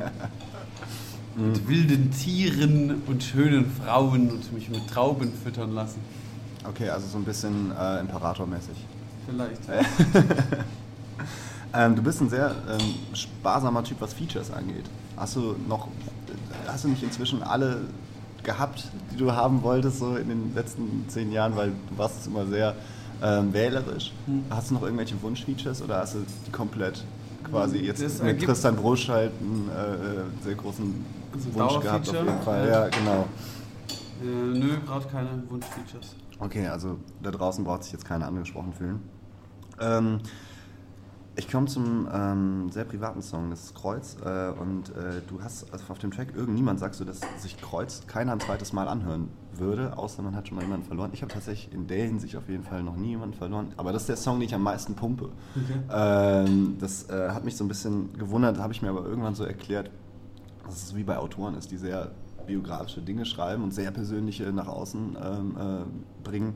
mit 1.35 1.67
wilden 1.67 2.11
Tieren 2.11 3.01
und 3.07 3.23
schönen 3.23 3.65
Frauen 3.71 4.29
und 4.29 4.53
mich 4.53 4.69
mit 4.69 4.87
Trauben 4.87 5.31
füttern 5.43 5.73
lassen. 5.73 6.01
Okay, 6.67 6.89
also 6.89 7.07
so 7.07 7.17
ein 7.17 7.23
bisschen 7.23 7.71
äh, 7.71 7.99
Imperatormäßig. 7.99 8.75
Vielleicht. 9.25 9.61
Ähm, 11.71 11.95
du 11.95 12.01
bist 12.01 12.19
ein 12.21 12.29
sehr 12.29 12.55
ähm, 12.67 12.95
sparsamer 13.13 13.83
Typ, 13.83 14.01
was 14.01 14.13
Features 14.13 14.51
angeht. 14.51 14.85
Hast 15.15 15.35
du 15.35 15.55
noch, 15.67 15.87
hast 16.71 16.83
du 16.83 16.89
nicht 16.89 17.03
inzwischen 17.03 17.43
alle 17.43 17.81
gehabt, 18.43 18.85
die 19.11 19.17
du 19.17 19.31
haben 19.31 19.63
wolltest, 19.63 19.99
so 19.99 20.15
in 20.15 20.29
den 20.29 20.55
letzten 20.55 21.05
zehn 21.07 21.31
Jahren, 21.31 21.55
weil 21.55 21.71
du 21.89 21.97
warst 21.97 22.25
immer 22.27 22.45
sehr 22.45 22.75
ähm, 23.21 23.53
wählerisch. 23.53 24.13
Hm. 24.25 24.43
Hast 24.49 24.69
du 24.69 24.75
noch 24.75 24.83
irgendwelche 24.83 25.21
Wunschfeatures 25.21 25.81
oder 25.81 25.97
hast 25.97 26.15
du 26.15 26.19
die 26.47 26.51
komplett 26.51 27.03
quasi 27.49 27.79
jetzt 27.79 28.01
Das 28.01 28.21
mit 28.21 28.43
Tristan 28.43 28.75
Brusch 28.75 29.09
halt 29.09 29.31
einen 29.41 29.69
äh, 29.69 30.43
sehr 30.43 30.55
großen 30.55 31.05
Also 31.33 31.53
Wunsch 31.53 31.83
gehabt 31.83 32.09
auf 32.09 32.15
jeden 32.15 32.41
Fall. 32.41 32.67
Ja. 32.67 32.85
Ja, 32.85 32.89
genau. 32.89 33.27
Äh, 34.21 34.57
nö, 34.57 34.77
gerade 34.85 35.05
keine 35.07 35.43
Wunschfeatures. 35.49 36.15
Okay, 36.39 36.67
also 36.67 36.97
da 37.21 37.31
draußen 37.31 37.63
braucht 37.63 37.83
sich 37.83 37.93
jetzt 37.93 38.05
keiner 38.05 38.27
angesprochen 38.27 38.73
fühlen. 38.73 39.01
Ähm, 39.81 40.19
ich 41.35 41.49
komme 41.49 41.67
zum 41.67 42.07
ähm, 42.11 42.69
sehr 42.69 42.83
privaten 42.83 43.21
Song, 43.21 43.49
das 43.49 43.65
ist 43.65 43.75
Kreuz. 43.75 44.17
Äh, 44.23 44.49
und 44.59 44.89
äh, 44.89 45.21
du 45.27 45.41
hast 45.41 45.71
also 45.71 45.85
auf 45.89 45.99
dem 45.99 46.11
Track, 46.11 46.35
irgendjemand 46.35 46.79
sagst 46.79 46.99
du, 46.99 47.05
dass 47.05 47.21
sich 47.37 47.57
Kreuz 47.57 48.05
keiner 48.07 48.33
ein 48.33 48.39
zweites 48.39 48.73
Mal 48.73 48.87
anhören 48.87 49.29
würde, 49.53 49.97
außer 49.97 50.21
man 50.21 50.35
hat 50.35 50.47
schon 50.47 50.55
mal 50.55 50.63
jemanden 50.63 50.85
verloren. 50.85 51.11
Ich 51.13 51.21
habe 51.21 51.31
tatsächlich 51.31 51.73
in 51.73 51.87
der 51.87 52.05
Hinsicht 52.05 52.35
auf 52.35 52.49
jeden 52.49 52.63
Fall 52.63 52.83
noch 52.83 52.95
nie 52.95 53.09
jemanden 53.09 53.35
verloren. 53.35 53.73
Aber 53.77 53.93
das 53.93 54.03
ist 54.03 54.09
der 54.09 54.17
Song, 54.17 54.39
den 54.39 54.47
ich 54.47 54.55
am 54.55 54.63
meisten 54.63 54.95
pumpe. 54.95 55.29
Okay. 55.55 55.79
Ähm, 55.91 56.77
das 56.79 57.09
äh, 57.09 57.29
hat 57.29 57.45
mich 57.45 57.55
so 57.55 57.63
ein 57.63 57.67
bisschen 57.67 58.13
gewundert, 58.17 58.57
habe 58.59 58.73
ich 58.73 58.81
mir 58.81 58.89
aber 58.89 59.05
irgendwann 59.05 59.35
so 59.35 59.43
erklärt, 59.43 59.91
dass 60.65 60.83
es 60.83 60.95
wie 60.95 61.03
bei 61.03 61.17
Autoren 61.17 61.55
ist, 61.55 61.71
die 61.71 61.77
sehr 61.77 62.11
biografische 62.47 63.01
Dinge 63.01 63.25
schreiben 63.25 63.63
und 63.63 63.73
sehr 63.73 63.91
persönliche 63.91 64.51
nach 64.51 64.67
außen 64.67 65.17
ähm, 65.23 65.57
äh, 65.57 66.27
bringen. 66.27 66.55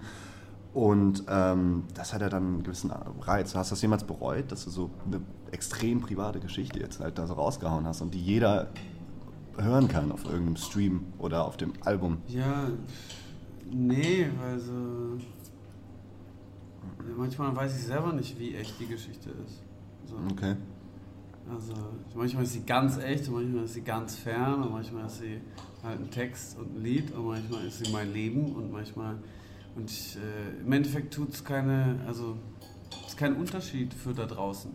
Und 0.74 1.24
ähm, 1.28 1.84
das 1.94 2.14
hat 2.14 2.22
ja 2.22 2.30
dann 2.30 2.44
einen 2.44 2.64
gewissen 2.64 2.92
Reiz. 3.22 3.54
Hast 3.54 3.72
du 3.72 3.76
das 3.76 3.82
jemals 3.82 4.04
bereut, 4.04 4.52
dass 4.52 4.66
du 4.66 4.72
so 4.72 4.90
eine 5.06 5.22
extrem 5.52 6.02
private 6.02 6.40
Geschichte 6.40 6.80
jetzt 6.80 7.00
halt 7.00 7.18
da 7.20 7.28
so 7.28 7.34
rausgehauen 7.34 7.86
hast 7.86 8.02
und 8.02 8.14
die 8.14 8.22
jeder 8.22 8.70
hören 9.58 9.88
kann 9.88 10.12
auf 10.12 10.26
irgendeinem 10.26 10.56
Stream 10.56 11.06
oder 11.20 11.46
auf 11.46 11.58
dem 11.58 11.74
Album? 11.82 12.18
Ja, 12.28 12.70
nee, 13.72 14.28
weil 14.42 14.60
so. 14.60 14.74
Manchmal 17.18 17.56
weiß 17.56 17.78
ich 17.78 17.86
selber 17.86 18.12
nicht, 18.14 18.40
wie 18.40 18.56
echt 18.56 18.80
die 18.80 18.88
Geschichte 18.88 19.30
ist. 19.46 19.62
So. 20.06 20.16
Okay. 20.32 20.56
Also 21.52 21.74
manchmal 22.16 22.44
ist 22.44 22.54
sie 22.54 22.64
ganz 22.64 22.98
echt 22.98 23.28
und 23.28 23.36
manchmal 23.36 23.66
ist 23.66 23.74
sie 23.74 23.82
ganz 23.82 24.16
fern 24.16 24.64
und 24.64 24.72
manchmal 24.72 25.06
ist 25.06 25.20
sie 25.20 25.40
halt 25.84 26.00
ein 26.00 26.10
Text 26.10 26.58
und 26.58 26.78
ein 26.78 26.84
Lied 26.84 27.14
und 27.14 27.28
manchmal 27.28 27.66
ist 27.66 27.84
sie 27.84 27.92
mein 27.92 28.12
Leben 28.14 28.56
und 28.56 28.72
manchmal 28.72 29.18
und 29.76 29.90
ich, 29.90 30.18
äh, 30.18 30.62
im 30.62 30.72
Endeffekt 30.72 31.14
tut 31.14 31.34
es 31.34 31.44
keine, 31.44 32.00
also 32.08 32.38
ist 33.08 33.18
kein 33.18 33.36
Unterschied 33.36 33.94
für 33.94 34.14
da 34.14 34.26
draußen. 34.26 34.72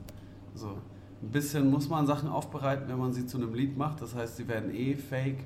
So 0.54 0.76
ein 1.22 1.30
bisschen 1.30 1.70
muss 1.70 1.88
man 1.88 2.06
Sachen 2.06 2.28
aufbereiten, 2.28 2.88
wenn 2.88 2.98
man 2.98 3.12
sie 3.12 3.26
zu 3.26 3.38
einem 3.38 3.54
Lied 3.54 3.76
macht. 3.76 4.00
Das 4.02 4.14
heißt, 4.14 4.36
sie 4.36 4.48
werden 4.48 4.74
eh 4.74 4.94
fake 4.94 5.44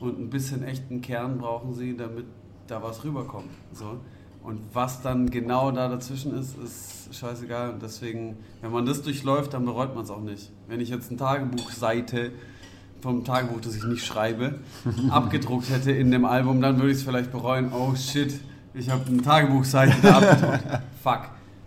und 0.00 0.18
ein 0.18 0.30
bisschen 0.30 0.62
echten 0.62 1.00
Kern 1.00 1.38
brauchen 1.38 1.74
sie, 1.74 1.96
damit 1.96 2.26
da 2.66 2.82
was 2.82 3.04
rüberkommt. 3.04 3.50
So. 3.72 4.00
Und 4.42 4.60
was 4.72 5.02
dann 5.02 5.30
genau 5.30 5.70
da 5.70 5.88
dazwischen 5.88 6.36
ist, 6.36 6.56
ist 6.58 7.14
scheißegal. 7.14 7.74
Und 7.74 7.82
deswegen, 7.82 8.38
wenn 8.60 8.72
man 8.72 8.86
das 8.86 9.02
durchläuft, 9.02 9.54
dann 9.54 9.64
bereut 9.64 9.94
man 9.94 10.04
es 10.04 10.10
auch 10.10 10.20
nicht. 10.20 10.50
Wenn 10.66 10.80
ich 10.80 10.88
jetzt 10.88 11.10
eine 11.10 11.18
Tagebuchseite 11.18 12.32
vom 13.00 13.24
Tagebuch, 13.24 13.60
das 13.60 13.76
ich 13.76 13.84
nicht 13.84 14.04
schreibe, 14.04 14.58
abgedruckt 15.10 15.70
hätte 15.70 15.92
in 15.92 16.10
dem 16.10 16.24
Album, 16.24 16.60
dann 16.60 16.76
würde 16.76 16.90
ich 16.90 16.98
es 16.98 17.02
vielleicht 17.04 17.30
bereuen. 17.30 17.72
Oh 17.72 17.94
shit, 17.94 18.40
ich 18.74 18.88
habe 18.90 19.04
eine 19.06 19.22
Tagebuchseite 19.22 19.94
da 20.02 20.18
abgedruckt. 20.18 20.64
Fuck. 21.02 21.20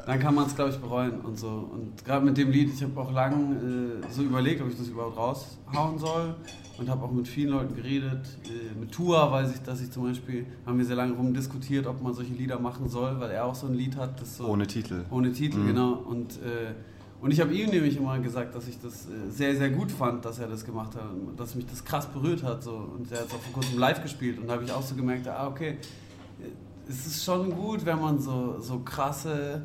Dann 0.05 0.19
kann 0.19 0.35
man 0.35 0.45
es, 0.45 0.55
glaube 0.55 0.69
ich, 0.69 0.77
bereuen 0.77 1.19
und 1.21 1.39
so. 1.39 1.47
Und 1.47 2.05
gerade 2.05 2.23
mit 2.23 2.37
dem 2.37 2.51
Lied, 2.51 2.71
ich 2.71 2.83
habe 2.83 2.99
auch 2.99 3.11
lange 3.11 3.55
äh, 3.55 4.11
so 4.11 4.21
überlegt, 4.21 4.61
ob 4.61 4.69
ich 4.69 4.77
das 4.77 4.87
überhaupt 4.87 5.17
raushauen 5.17 5.97
soll 5.97 6.35
und 6.77 6.87
habe 6.89 7.03
auch 7.05 7.11
mit 7.11 7.27
vielen 7.27 7.49
Leuten 7.49 7.75
geredet. 7.75 8.21
Äh, 8.45 8.79
mit 8.79 8.91
Tua 8.91 9.31
weiß 9.31 9.55
ich, 9.55 9.61
dass 9.63 9.81
ich 9.81 9.89
zum 9.91 10.03
Beispiel, 10.03 10.45
haben 10.63 10.77
wir 10.77 10.85
sehr 10.85 10.95
lange 10.95 11.13
rumdiskutiert, 11.13 11.87
ob 11.87 12.03
man 12.03 12.13
solche 12.13 12.33
Lieder 12.33 12.59
machen 12.59 12.87
soll, 12.87 13.19
weil 13.19 13.31
er 13.31 13.45
auch 13.45 13.55
so 13.55 13.65
ein 13.65 13.73
Lied 13.73 13.95
hat, 13.95 14.21
das 14.21 14.37
so... 14.37 14.47
Ohne 14.47 14.67
Titel. 14.67 15.05
Ohne 15.09 15.31
Titel, 15.31 15.57
Mhm. 15.57 15.67
genau. 15.67 15.93
Und, 15.93 16.33
äh, 16.33 16.73
und 17.19 17.31
ich 17.31 17.41
habe 17.41 17.51
ihm 17.55 17.71
nämlich 17.71 17.97
immer 17.97 18.19
gesagt, 18.19 18.53
dass 18.53 18.67
ich 18.67 18.79
das 18.79 19.07
äh, 19.07 19.31
sehr, 19.31 19.55
sehr 19.55 19.71
gut 19.71 19.91
fand, 19.91 20.23
dass 20.23 20.37
er 20.37 20.47
das 20.47 20.63
gemacht 20.63 20.93
hat, 20.93 21.09
und 21.09 21.39
dass 21.39 21.55
mich 21.55 21.65
das 21.65 21.83
krass 21.83 22.05
berührt 22.05 22.43
hat. 22.43 22.61
So. 22.61 22.73
Und 22.95 23.11
er 23.11 23.21
hat 23.21 23.27
es 23.29 23.33
auch 23.33 23.39
vor 23.39 23.53
kurzem 23.53 23.79
live 23.79 24.03
gespielt 24.03 24.37
und 24.37 24.45
da 24.47 24.53
habe 24.53 24.65
ich 24.65 24.71
auch 24.71 24.83
so 24.83 24.93
gemerkt, 24.93 25.27
ah, 25.27 25.47
okay, 25.47 25.77
es 26.87 27.05
ist 27.07 27.23
schon 27.23 27.51
gut, 27.55 27.85
wenn 27.85 27.99
man 27.99 28.19
so, 28.19 28.59
so 28.59 28.79
krasse 28.79 29.61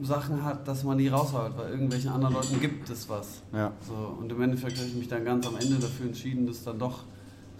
äh, 0.00 0.04
Sachen 0.04 0.42
hat, 0.44 0.66
dass 0.66 0.84
man 0.84 0.98
die 0.98 1.08
raushaut, 1.08 1.56
weil 1.56 1.70
irgendwelchen 1.70 2.10
anderen 2.10 2.34
Leuten 2.34 2.60
gibt 2.60 2.88
es 2.90 3.08
was. 3.08 3.42
Ja. 3.52 3.72
So, 3.86 3.94
und 4.18 4.30
im 4.30 4.40
Endeffekt 4.42 4.76
habe 4.78 4.86
ich 4.88 4.94
mich 4.94 5.08
dann 5.08 5.24
ganz 5.24 5.46
am 5.46 5.56
Ende 5.56 5.78
dafür 5.78 6.06
entschieden, 6.06 6.46
das 6.46 6.62
dann 6.64 6.78
doch 6.78 7.00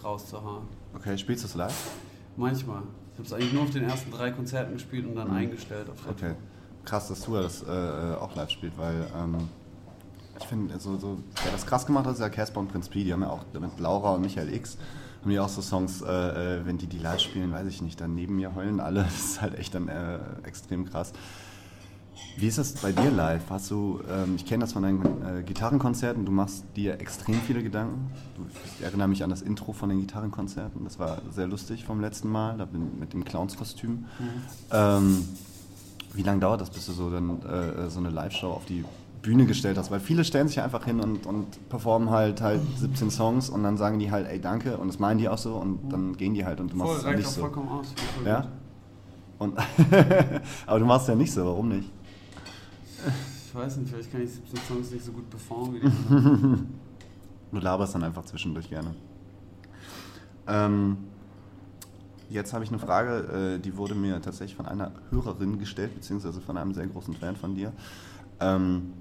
rauszuhauen. 0.02 0.64
Okay, 0.94 1.16
spielst 1.18 1.44
du 1.44 1.48
es 1.48 1.54
live? 1.54 1.90
Manchmal. 2.36 2.82
Ich 3.12 3.18
habe 3.18 3.26
es 3.26 3.32
eigentlich 3.32 3.52
nur 3.52 3.62
auf 3.64 3.70
den 3.70 3.84
ersten 3.84 4.10
drei 4.10 4.30
Konzerten 4.30 4.72
gespielt 4.74 5.06
und 5.06 5.14
dann 5.14 5.28
Mhm. 5.28 5.34
eingestellt. 5.36 5.88
Okay. 6.08 6.34
Krass, 6.84 7.08
dass 7.08 7.20
Tua 7.20 7.42
das 7.42 7.62
äh, 7.62 7.66
äh, 7.70 8.14
auch 8.16 8.34
live 8.34 8.48
spielt, 8.50 8.76
weil 8.78 9.06
ähm, 9.14 9.36
ich 10.38 10.46
finde, 10.46 10.78
so, 10.80 10.96
so, 10.96 11.18
wer 11.42 11.52
das 11.52 11.66
krass 11.66 11.84
gemacht 11.84 12.06
hat, 12.06 12.14
ist 12.14 12.20
ja 12.20 12.30
Casper 12.30 12.60
und 12.60 12.68
Prinz 12.68 12.88
P. 12.88 13.04
Die 13.04 13.12
haben 13.12 13.20
ja 13.20 13.28
auch 13.28 13.44
mit 13.52 13.78
Laura 13.78 14.14
und 14.14 14.22
Michael 14.22 14.54
X 14.54 14.78
haben 15.20 15.30
die 15.30 15.38
auch 15.38 15.48
so 15.48 15.60
Songs, 15.60 16.02
äh, 16.02 16.58
äh, 16.58 16.66
wenn 16.66 16.78
die 16.78 16.86
die 16.86 16.98
live 16.98 17.20
spielen, 17.20 17.52
weiß 17.52 17.66
ich 17.66 17.82
nicht, 17.82 18.00
dann 18.00 18.14
neben 18.14 18.36
mir 18.36 18.54
heulen 18.54 18.80
alle. 18.80 19.04
Das 19.10 19.24
ist 19.24 19.40
halt 19.40 19.58
echt 19.58 19.74
dann 19.74 19.88
äh, 19.88 20.18
extrem 20.44 20.88
krass. 20.88 21.12
Wie 22.36 22.46
ist 22.46 22.58
das 22.58 22.72
bei 22.74 22.92
dir 22.92 23.10
live? 23.10 23.42
Hast 23.50 23.70
du, 23.70 24.00
ähm, 24.10 24.36
ich 24.36 24.46
kenne 24.46 24.62
das 24.62 24.72
von 24.72 24.82
deinen 24.82 25.02
äh, 25.22 25.42
Gitarrenkonzerten, 25.42 26.24
du 26.24 26.32
machst 26.32 26.64
dir 26.76 27.00
extrem 27.00 27.34
viele 27.34 27.62
Gedanken. 27.62 28.10
Du, 28.36 28.46
ich 28.64 28.84
erinnere 28.84 29.08
mich 29.08 29.22
an 29.24 29.30
das 29.30 29.42
Intro 29.42 29.72
von 29.72 29.88
den 29.88 30.00
Gitarrenkonzerten, 30.00 30.84
das 30.84 30.98
war 30.98 31.20
sehr 31.30 31.46
lustig 31.46 31.84
vom 31.84 32.00
letzten 32.00 32.30
Mal, 32.30 32.56
da 32.56 32.64
bin, 32.64 32.98
mit 32.98 33.12
dem 33.12 33.24
Clownskostüm. 33.24 34.06
Ähm, 34.70 35.28
wie 36.14 36.22
lange 36.22 36.40
dauert 36.40 36.60
das, 36.60 36.70
bis 36.70 36.86
du 36.86 36.92
so, 36.92 37.10
dann, 37.10 37.42
äh, 37.42 37.90
so 37.90 38.00
eine 38.00 38.10
Live-Show 38.10 38.50
auf 38.50 38.64
die 38.64 38.84
Bühne 39.22 39.46
gestellt 39.46 39.76
hast? 39.78 39.90
Weil 39.90 40.00
viele 40.00 40.24
stellen 40.24 40.48
sich 40.48 40.60
einfach 40.60 40.84
hin 40.84 41.00
und, 41.00 41.26
und 41.26 41.68
performen 41.68 42.10
halt, 42.10 42.40
halt 42.40 42.60
17 42.78 43.10
Songs 43.10 43.48
und 43.48 43.62
dann 43.62 43.76
sagen 43.76 43.98
die 43.98 44.10
halt, 44.10 44.26
ey, 44.26 44.40
danke, 44.40 44.76
und 44.78 44.88
das 44.88 44.98
meinen 44.98 45.18
die 45.18 45.28
auch 45.28 45.38
so 45.38 45.54
und 45.56 45.90
dann 45.90 46.16
gehen 46.16 46.34
die 46.34 46.44
halt 46.44 46.60
und 46.60 46.72
du 46.72 46.76
machst 46.76 46.90
Voll, 46.92 46.98
es 47.00 47.04
reicht 47.04 47.18
nicht 47.18 47.28
auch 47.28 47.32
so. 47.32 47.40
vollkommen 47.42 47.68
aus. 47.68 47.94
Voll 48.16 48.26
Ja? 48.26 48.48
Und 49.38 49.58
Aber 50.66 50.78
du 50.78 50.84
machst 50.84 51.02
es 51.02 51.08
ja 51.08 51.14
nicht 51.14 51.32
so, 51.32 51.44
warum 51.44 51.68
nicht? 51.68 51.90
Ich 53.46 53.54
weiß 53.54 53.78
nicht, 53.78 53.90
vielleicht 53.90 54.12
kann 54.12 54.22
ich 54.22 54.30
17 54.30 54.58
Songs 54.68 54.90
nicht 54.90 55.04
so 55.04 55.12
gut 55.12 55.28
performen 55.30 55.74
wie 55.74 55.80
die. 55.80 55.90
Du 57.52 57.58
laberst 57.58 57.96
dann 57.96 58.04
einfach 58.04 58.24
zwischendurch 58.24 58.68
gerne. 58.70 58.94
Ähm, 60.46 60.98
jetzt 62.28 62.52
habe 62.52 62.62
ich 62.62 62.70
eine 62.70 62.78
Frage, 62.78 63.56
äh, 63.56 63.58
die 63.58 63.76
wurde 63.76 63.96
mir 63.96 64.20
tatsächlich 64.22 64.56
von 64.56 64.66
einer 64.66 64.92
Hörerin 65.10 65.58
gestellt, 65.58 65.94
beziehungsweise 65.94 66.40
von 66.40 66.56
einem 66.56 66.72
sehr 66.74 66.86
großen 66.86 67.14
Fan 67.14 67.34
von 67.34 67.56
dir. 67.56 67.72
Ähm, 68.38 68.92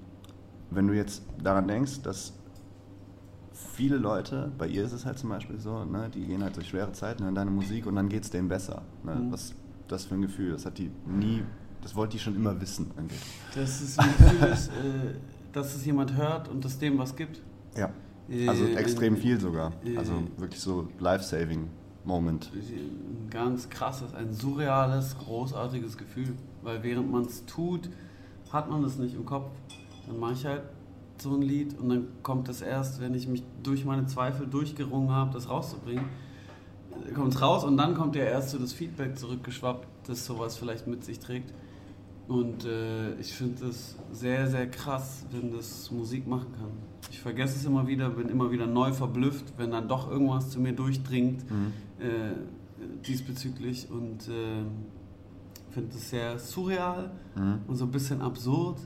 wenn 0.70 0.86
du 0.86 0.94
jetzt 0.94 1.22
daran 1.42 1.66
denkst, 1.68 2.02
dass 2.02 2.32
viele 3.52 3.96
Leute, 3.96 4.50
bei 4.58 4.66
ihr 4.66 4.84
ist 4.84 4.92
es 4.92 5.04
halt 5.04 5.18
zum 5.18 5.30
Beispiel 5.30 5.58
so, 5.58 5.84
ne, 5.84 6.10
die 6.14 6.24
gehen 6.26 6.42
halt 6.42 6.56
durch 6.56 6.68
schwere 6.68 6.92
Zeiten, 6.92 7.24
hören 7.24 7.34
deine 7.34 7.50
Musik 7.50 7.86
und 7.86 7.96
dann 7.96 8.08
geht 8.08 8.24
es 8.24 8.30
denen 8.30 8.48
besser. 8.48 8.82
Ne? 9.04 9.14
Mhm. 9.14 9.32
Was 9.32 9.54
das 9.88 10.04
für 10.04 10.14
ein 10.14 10.22
Gefühl? 10.22 10.52
Das 10.52 10.66
hat 10.66 10.78
die 10.78 10.90
nie, 11.06 11.42
das 11.82 11.94
wollte 11.94 12.12
die 12.12 12.18
schon 12.18 12.36
immer 12.36 12.58
wissen. 12.60 12.90
Irgendwie. 12.96 13.16
Das 13.54 13.80
ist 13.80 13.98
ein 13.98 14.08
Gefühl, 14.18 14.48
ist, 14.48 14.68
äh, 14.68 15.14
dass 15.52 15.74
es 15.74 15.84
jemand 15.84 16.16
hört 16.16 16.48
und 16.48 16.64
es 16.64 16.78
dem 16.78 16.98
was 16.98 17.14
gibt. 17.16 17.40
Ja. 17.76 17.90
Also 18.46 18.64
Äh, 18.64 18.74
extrem 18.76 19.16
viel 19.16 19.40
sogar. 19.40 19.72
äh, 19.84 19.96
Also 19.96 20.12
wirklich 20.36 20.60
so 20.60 20.88
life-saving 21.00 21.68
Moment. 22.04 22.50
Ein 22.54 23.28
ganz 23.28 23.68
krasses, 23.68 24.14
ein 24.14 24.32
surreales, 24.32 25.16
großartiges 25.18 25.98
Gefühl. 25.98 26.34
Weil 26.62 26.82
während 26.82 27.10
man 27.10 27.22
es 27.24 27.44
tut, 27.46 27.90
hat 28.52 28.70
man 28.70 28.84
es 28.84 28.96
nicht 28.98 29.14
im 29.16 29.24
Kopf. 29.26 29.50
Dann 30.10 30.18
mache 30.18 30.32
ich 30.32 30.44
halt 30.44 30.62
so 31.18 31.34
ein 31.34 31.42
Lied 31.42 31.78
und 31.78 31.88
dann 31.88 32.08
kommt 32.22 32.48
es 32.48 32.62
erst, 32.62 33.00
wenn 33.00 33.14
ich 33.14 33.28
mich 33.28 33.42
durch 33.62 33.84
meine 33.84 34.06
Zweifel 34.06 34.46
durchgerungen 34.46 35.10
habe, 35.10 35.32
das 35.32 35.48
rauszubringen, 35.48 36.04
kommt 37.14 37.34
es 37.34 37.40
raus 37.40 37.62
und 37.64 37.76
dann 37.76 37.94
kommt 37.94 38.16
ja 38.16 38.24
erst 38.24 38.50
so 38.50 38.58
das 38.58 38.72
Feedback 38.72 39.16
zurückgeschwappt, 39.18 39.86
das 40.08 40.26
sowas 40.26 40.56
vielleicht 40.56 40.86
mit 40.86 41.04
sich 41.04 41.18
trägt. 41.20 41.52
Und 42.26 42.64
äh, 42.64 43.14
ich 43.20 43.32
finde 43.34 43.66
es 43.66 43.96
sehr, 44.12 44.46
sehr 44.48 44.68
krass, 44.70 45.26
wenn 45.32 45.52
das 45.52 45.90
Musik 45.90 46.26
machen 46.26 46.52
kann. 46.52 46.70
Ich 47.10 47.20
vergesse 47.20 47.56
es 47.56 47.64
immer 47.64 47.86
wieder, 47.86 48.08
bin 48.10 48.28
immer 48.28 48.50
wieder 48.50 48.66
neu 48.66 48.92
verblüfft, 48.92 49.52
wenn 49.56 49.72
dann 49.72 49.88
doch 49.88 50.10
irgendwas 50.10 50.50
zu 50.50 50.60
mir 50.60 50.72
durchdringt 50.72 51.48
Mhm. 51.50 51.72
äh, 51.98 52.96
diesbezüglich 53.06 53.88
und 53.90 54.28
äh, 54.28 54.62
finde 55.70 55.90
es 55.96 56.10
sehr 56.10 56.38
surreal 56.38 57.10
Mhm. 57.36 57.58
und 57.66 57.76
so 57.76 57.84
ein 57.84 57.90
bisschen 57.90 58.22
absurd, 58.22 58.78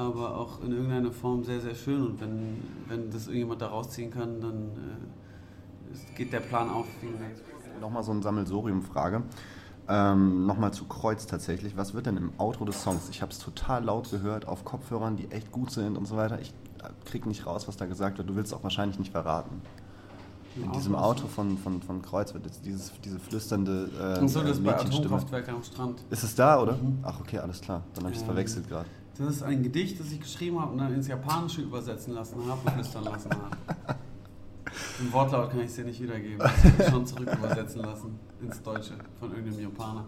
aber 0.00 0.36
auch 0.36 0.62
in 0.62 0.72
irgendeiner 0.72 1.12
Form 1.12 1.44
sehr, 1.44 1.60
sehr 1.60 1.74
schön. 1.74 2.02
Und 2.04 2.20
wenn, 2.20 2.62
wenn 2.88 3.10
das 3.10 3.26
irgendjemand 3.26 3.62
da 3.62 3.68
rausziehen 3.68 4.10
kann, 4.10 4.40
dann 4.40 4.70
äh, 5.92 6.16
geht 6.16 6.32
der 6.32 6.40
Plan 6.40 6.68
auf. 6.70 6.86
Nochmal 7.80 8.02
so 8.02 8.12
eine 8.12 8.22
Sammelsorium-Frage. 8.22 9.22
Ähm, 9.88 10.46
Nochmal 10.46 10.72
zu 10.72 10.84
Kreuz 10.84 11.26
tatsächlich. 11.26 11.76
Was 11.76 11.94
wird 11.94 12.06
denn 12.06 12.16
im 12.16 12.32
Outro 12.38 12.64
des 12.64 12.82
Songs? 12.82 13.08
Ich 13.10 13.22
habe 13.22 13.32
es 13.32 13.38
total 13.38 13.84
laut 13.84 14.10
gehört 14.10 14.46
auf 14.46 14.64
Kopfhörern, 14.64 15.16
die 15.16 15.30
echt 15.30 15.50
gut 15.50 15.70
sind 15.70 15.96
und 15.96 16.06
so 16.06 16.16
weiter. 16.16 16.40
Ich 16.40 16.50
äh, 16.82 16.88
krieg 17.06 17.26
nicht 17.26 17.46
raus, 17.46 17.66
was 17.66 17.76
da 17.76 17.86
gesagt 17.86 18.18
wird. 18.18 18.28
Du 18.28 18.36
willst 18.36 18.54
auch 18.54 18.62
wahrscheinlich 18.62 18.98
nicht 18.98 19.12
verraten. 19.12 19.62
In 20.56 20.72
diesem 20.72 20.96
Auto 20.96 21.28
von, 21.28 21.56
von, 21.58 21.80
von 21.80 22.02
Kreuz 22.02 22.34
wird 22.34 22.44
jetzt 22.44 22.66
dieses, 22.66 22.92
diese 23.04 23.20
flüsternde 23.20 23.88
äh, 24.16 24.20
Und 24.20 24.28
so 24.28 24.42
das 24.42 24.58
bei 24.58 24.72
Mädchenstimme. 24.72 25.06
Atomkraftwerke 25.06 25.52
am 25.52 25.62
Strand. 25.62 26.02
Ist 26.10 26.24
es 26.24 26.34
da, 26.34 26.60
oder? 26.60 26.72
Mhm. 26.72 26.98
Ach, 27.02 27.20
okay, 27.20 27.38
alles 27.38 27.60
klar. 27.60 27.82
Dann 27.94 28.02
habe 28.04 28.12
ich 28.12 28.16
es 28.18 28.22
Ähm, 28.22 28.26
verwechselt 28.28 28.68
gerade. 28.68 28.86
Das 29.20 29.36
ist 29.36 29.42
ein 29.42 29.62
Gedicht, 29.62 30.00
das 30.00 30.10
ich 30.12 30.20
geschrieben 30.20 30.58
habe 30.58 30.72
und 30.72 30.78
dann 30.78 30.94
ins 30.94 31.06
Japanische 31.06 31.60
übersetzen 31.60 32.14
lassen 32.14 32.36
habe 32.48 32.58
und 32.64 32.70
flüstern 32.72 33.04
lassen 33.04 33.30
habe. 33.30 33.98
Im 34.98 35.12
Wortlaut 35.12 35.50
kann 35.50 35.60
ich 35.60 35.66
es 35.66 35.74
dir 35.76 35.84
nicht 35.84 36.00
wiedergeben. 36.00 36.38
Das 36.38 36.64
habe 36.64 36.82
ich 36.82 36.88
schon 36.88 37.06
zurück 37.06 37.28
übersetzen 37.30 37.82
lassen 37.82 38.18
ins 38.40 38.62
Deutsche 38.62 38.94
von 39.18 39.30
irgendeinem 39.34 39.64
Japaner. 39.64 40.06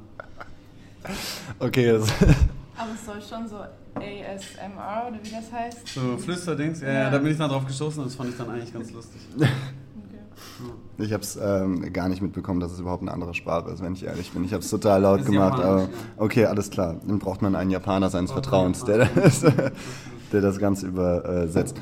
Okay, 1.58 1.92
das 1.92 2.08
Aber 2.78 2.92
es 2.94 3.04
soll 3.04 3.20
schon 3.20 3.46
so 3.46 3.56
ASMR 3.56 5.08
oder 5.08 5.18
wie 5.22 5.30
das 5.30 5.52
heißt. 5.52 5.88
So 5.88 6.16
Flüsterdings, 6.16 6.80
ja, 6.80 6.88
ja, 6.88 6.94
Ja. 7.02 7.10
da 7.10 7.18
bin 7.18 7.32
ich 7.32 7.36
dann 7.38 7.50
drauf 7.50 7.66
gestoßen 7.66 7.98
und 8.02 8.06
das 8.08 8.14
fand 8.14 8.30
ich 8.30 8.36
dann 8.38 8.48
eigentlich 8.48 8.72
ganz 8.72 8.90
lustig. 8.92 9.20
Ich 11.02 11.12
habe 11.12 11.22
es 11.22 11.36
ähm, 11.36 11.92
gar 11.92 12.08
nicht 12.08 12.22
mitbekommen, 12.22 12.60
dass 12.60 12.72
es 12.72 12.78
überhaupt 12.78 13.02
eine 13.02 13.12
andere 13.12 13.34
Sprache 13.34 13.70
ist, 13.70 13.82
wenn 13.82 13.94
ich 13.94 14.04
ehrlich 14.04 14.30
bin. 14.30 14.44
Ich 14.44 14.52
habe 14.52 14.62
es 14.62 14.70
total 14.70 15.02
laut 15.02 15.24
gemacht, 15.24 15.60
aber 15.60 15.88
okay, 16.16 16.46
alles 16.46 16.70
klar. 16.70 16.96
Dann 17.06 17.18
braucht 17.18 17.42
man 17.42 17.56
einen 17.56 17.70
Japaner 17.70 18.08
seines 18.08 18.30
Braucht 18.30 18.44
Vertrauens, 18.44 18.84
der 18.84 19.06
das, 19.06 19.40
der 20.32 20.40
das 20.40 20.58
Ganze 20.58 20.86
übersetzt. 20.86 21.76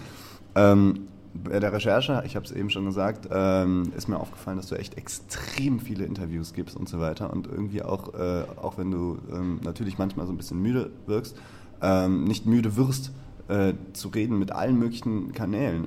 Ähm, 0.54 1.08
bei 1.34 1.60
der 1.60 1.72
Recherche, 1.72 2.22
ich 2.24 2.34
habe 2.34 2.46
es 2.46 2.52
eben 2.52 2.70
schon 2.70 2.86
gesagt, 2.86 3.28
ähm, 3.30 3.92
ist 3.96 4.08
mir 4.08 4.18
aufgefallen, 4.18 4.56
dass 4.56 4.68
du 4.68 4.74
echt 4.74 4.96
extrem 4.96 5.80
viele 5.80 6.04
Interviews 6.04 6.54
gibst 6.54 6.76
und 6.76 6.88
so 6.88 6.98
weiter 6.98 7.30
und 7.30 7.46
irgendwie 7.46 7.82
auch, 7.82 8.14
äh, 8.14 8.44
auch 8.60 8.78
wenn 8.78 8.90
du 8.90 9.18
ähm, 9.32 9.60
natürlich 9.62 9.98
manchmal 9.98 10.26
so 10.26 10.32
ein 10.32 10.38
bisschen 10.38 10.60
müde 10.60 10.90
wirkst, 11.06 11.36
ähm, 11.82 12.24
nicht 12.24 12.46
müde 12.46 12.76
wirst, 12.76 13.12
äh, 13.48 13.74
zu 13.92 14.08
reden 14.08 14.38
mit 14.38 14.50
allen 14.50 14.78
möglichen 14.78 15.32
Kanälen. 15.32 15.86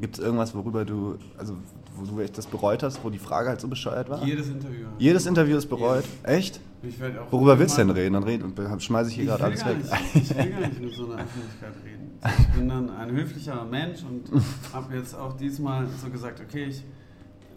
Gibt 0.00 0.18
es 0.18 0.24
irgendwas, 0.24 0.54
worüber 0.54 0.84
du, 0.84 1.18
also 1.36 1.56
wo 1.96 2.04
du 2.04 2.20
echt 2.20 2.38
das 2.38 2.46
bereut 2.46 2.82
hast, 2.82 3.04
wo 3.04 3.10
die 3.10 3.18
Frage 3.18 3.48
halt 3.50 3.60
so 3.60 3.68
bescheuert 3.68 4.08
war? 4.08 4.24
Jedes 4.24 4.48
Interview. 4.48 4.86
Jedes 4.98 5.26
Interview 5.26 5.56
ist 5.58 5.66
bereut? 5.66 6.04
Echt? 6.22 6.60
Werd 6.82 7.18
auch 7.18 7.30
Worüber 7.30 7.58
willst 7.58 7.76
du 7.76 7.82
denn 7.82 7.90
reden? 7.90 8.14
Dann 8.14 8.22
red, 8.22 8.42
und 8.42 8.82
schmeiße 8.82 9.10
ich 9.10 9.16
hier 9.16 9.26
gerade 9.26 9.44
alles 9.44 9.64
weg. 9.66 9.76
Nicht, 9.76 10.30
ich 10.30 10.36
will 10.36 10.50
gar 10.50 10.60
nicht 10.60 10.80
mit 10.80 10.94
so 10.94 11.04
einer 11.04 11.22
Öffentlichkeit 11.22 11.74
reden. 11.84 12.10
Ich 12.38 12.48
bin 12.56 12.68
dann 12.68 12.90
ein 12.90 13.10
höflicher 13.10 13.64
Mensch 13.64 14.00
und 14.02 14.42
habe 14.72 14.96
jetzt 14.96 15.14
auch 15.14 15.36
diesmal 15.36 15.86
so 16.02 16.08
gesagt, 16.08 16.40
okay, 16.40 16.64
ich 16.64 16.82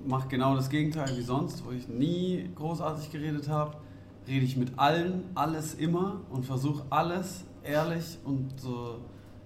mache 0.06 0.28
genau 0.28 0.56
das 0.56 0.70
Gegenteil 0.70 1.16
wie 1.16 1.22
sonst, 1.22 1.66
wo 1.66 1.72
ich 1.72 1.88
nie 1.88 2.50
großartig 2.56 3.12
geredet 3.12 3.48
habe. 3.48 3.78
Rede 4.28 4.46
ich 4.46 4.58
mit 4.58 4.78
allen, 4.78 5.24
alles 5.36 5.76
immer 5.76 6.22
und 6.30 6.46
versuche 6.46 6.84
alles 6.90 7.46
ehrlich 7.64 8.18
und 8.26 8.60
so 8.60 9.00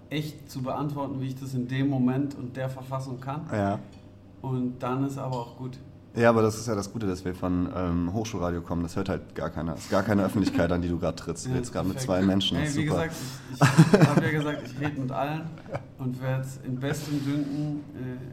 echt 0.10 0.50
zu 0.50 0.62
beantworten, 0.62 1.20
wie 1.22 1.28
ich 1.28 1.40
das 1.40 1.54
in 1.54 1.68
dem 1.68 1.90
Moment 1.90 2.36
und 2.36 2.56
der 2.56 2.70
Verfassung 2.70 3.20
kann. 3.20 3.42
Ja. 3.52 3.80
Und 4.42 4.80
dann 4.80 5.06
ist 5.06 5.18
aber 5.18 5.36
auch 5.36 5.58
gut. 5.58 5.78
Ja, 6.16 6.30
aber 6.30 6.42
das 6.42 6.58
ist 6.58 6.68
ja 6.68 6.74
das 6.74 6.92
Gute, 6.92 7.06
dass 7.06 7.24
wir 7.26 7.36
von 7.36 7.70
ähm, 7.76 8.12
Hochschulradio 8.12 8.62
kommen. 8.62 8.82
Das 8.82 8.96
hört 8.96 9.08
halt 9.10 9.36
gar 9.36 9.52
keiner. 9.52 9.74
Es 9.76 9.82
ist 9.82 9.92
gar 9.92 10.02
keine 10.02 10.24
Öffentlichkeit, 10.26 10.72
an 10.72 10.82
die 10.82 10.88
du 10.90 10.98
gerade 10.98 11.16
trittst. 11.16 11.46
Du 11.46 11.50
Ja, 11.50 11.56
redest 11.58 11.72
gerade 11.74 11.88
mit 11.90 12.00
zwei 12.00 12.24
Menschen. 12.24 12.58
Hey, 12.58 12.66
wie 12.68 12.88
super. 12.88 13.04
gesagt, 13.08 13.16
ich, 13.54 14.00
ich 14.00 14.08
habe 14.08 14.26
ja 14.26 14.32
gesagt, 14.32 14.62
ich 14.66 14.80
rede 14.80 15.00
mit 15.00 15.12
allen 15.12 15.42
und 16.00 16.20
werde 16.20 16.48
in 16.66 16.80
bestem 16.80 17.24
Dünken 17.24 17.84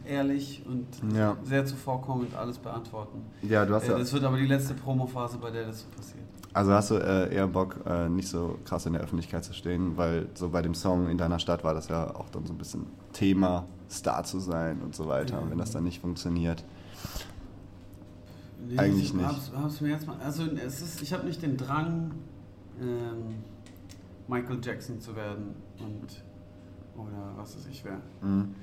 äh, 0.06 0.14
ehrlich 0.14 0.62
und 0.66 0.86
Ja. 1.14 1.36
sehr 1.44 1.66
zuvorkommend 1.66 2.34
alles 2.34 2.56
beantworten. 2.56 3.20
ja, 3.42 3.66
du 3.66 3.74
hast 3.74 3.84
Äh, 3.88 3.90
ja. 3.92 3.98
das 3.98 4.10
wird 4.14 4.24
aber 4.24 4.38
die 4.38 4.46
letzte 4.46 4.72
Promophase, 4.72 5.36
bei 5.36 5.50
der 5.50 5.66
das 5.66 5.80
so 5.80 5.86
passiert. 5.94 6.23
Also 6.54 6.72
hast 6.72 6.92
du 6.92 6.94
äh, 6.94 7.34
eher 7.34 7.48
Bock, 7.48 7.80
äh, 7.84 8.08
nicht 8.08 8.28
so 8.28 8.58
krass 8.64 8.86
in 8.86 8.92
der 8.92 9.02
Öffentlichkeit 9.02 9.44
zu 9.44 9.52
stehen, 9.52 9.96
weil 9.96 10.28
so 10.34 10.50
bei 10.50 10.62
dem 10.62 10.74
Song 10.74 11.08
in 11.08 11.18
deiner 11.18 11.40
Stadt 11.40 11.64
war 11.64 11.74
das 11.74 11.88
ja 11.88 12.14
auch 12.14 12.30
dann 12.30 12.46
so 12.46 12.52
ein 12.52 12.58
bisschen 12.58 12.86
Thema, 13.12 13.66
Star 13.90 14.22
zu 14.22 14.38
sein 14.38 14.80
und 14.80 14.94
so 14.94 15.08
weiter. 15.08 15.42
Und 15.42 15.50
wenn 15.50 15.58
das 15.58 15.72
dann 15.72 15.82
nicht 15.82 16.00
funktioniert. 16.00 16.64
Nee, 18.68 18.78
Eigentlich 18.78 19.06
ich 19.06 19.14
nicht. 19.14 19.26
Hab's, 19.26 19.50
hab's 19.54 19.80
mir 19.80 19.90
jetzt 19.90 20.06
mal, 20.06 20.16
also 20.24 20.44
es 20.44 20.80
ist, 20.80 21.02
ich 21.02 21.12
habe 21.12 21.26
nicht 21.26 21.42
den 21.42 21.56
Drang, 21.56 22.12
ähm, 22.80 23.42
Michael 24.28 24.60
Jackson 24.62 25.00
zu 25.00 25.16
werden 25.16 25.56
und 25.80 26.22
oder 26.96 27.32
was 27.36 27.56
weiß 27.56 27.66
ich 27.70 27.84
wer. 27.84 28.00
Mhm. 28.22 28.54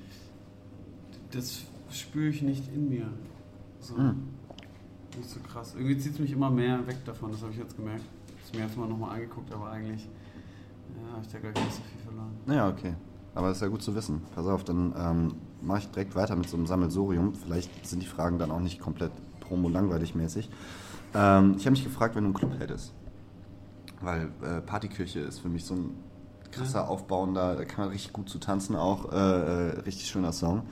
Das 1.30 1.60
spüre 1.90 2.28
ich 2.28 2.40
nicht 2.40 2.72
in 2.72 2.88
mir. 2.88 3.06
So. 3.80 3.94
Mhm. 3.96 4.28
Nicht 5.16 5.30
so 5.30 5.40
krass. 5.40 5.74
Irgendwie 5.74 5.98
zieht 5.98 6.14
es 6.14 6.18
mich 6.18 6.32
immer 6.32 6.50
mehr 6.50 6.86
weg 6.86 7.04
davon, 7.04 7.32
das 7.32 7.42
habe 7.42 7.52
ich 7.52 7.58
jetzt 7.58 7.76
gemerkt. 7.76 8.04
Ich 8.44 8.48
habe 8.48 8.58
mir 8.58 8.64
jetzt 8.64 8.76
mal 8.76 8.88
nochmal 8.88 9.14
angeguckt, 9.14 9.52
aber 9.52 9.70
eigentlich 9.70 10.02
ja, 10.04 11.12
habe 11.12 11.22
ich 11.22 11.32
da 11.32 11.38
gleich 11.38 11.54
nicht 11.54 11.74
so 11.74 11.82
viel 11.82 12.00
verloren. 12.04 12.30
Ja, 12.46 12.68
okay. 12.68 12.94
Aber 13.34 13.48
das 13.48 13.58
ist 13.58 13.62
ja 13.62 13.68
gut 13.68 13.82
zu 13.82 13.94
wissen. 13.94 14.22
Pass 14.34 14.46
auf, 14.46 14.64
dann 14.64 14.94
ähm, 14.96 15.34
mache 15.62 15.80
ich 15.80 15.88
direkt 15.88 16.14
weiter 16.14 16.36
mit 16.36 16.48
so 16.48 16.56
einem 16.56 16.66
Sammelsurium. 16.66 17.34
Vielleicht 17.34 17.86
sind 17.86 18.02
die 18.02 18.06
Fragen 18.06 18.38
dann 18.38 18.50
auch 18.50 18.60
nicht 18.60 18.80
komplett 18.80 19.12
promo-langweilig 19.40 20.14
mäßig. 20.14 20.50
Ähm, 21.14 21.54
ich 21.56 21.64
habe 21.64 21.72
mich 21.72 21.84
gefragt, 21.84 22.14
wenn 22.14 22.24
du 22.24 22.28
einen 22.28 22.34
Club 22.34 22.58
hättest. 22.58 22.92
Weil 24.00 24.30
äh, 24.42 24.60
Partykirche 24.60 25.20
ist 25.20 25.38
für 25.38 25.48
mich 25.48 25.64
so 25.64 25.74
ein 25.74 25.94
krasser, 26.50 26.88
aufbauender, 26.88 27.56
da 27.56 27.64
kann 27.64 27.84
man 27.84 27.88
richtig 27.88 28.12
gut 28.12 28.28
zu 28.28 28.38
tanzen 28.38 28.76
auch. 28.76 29.10
Äh, 29.12 29.16
äh, 29.16 29.80
richtig 29.80 30.06
schöner 30.06 30.32
Song. 30.32 30.64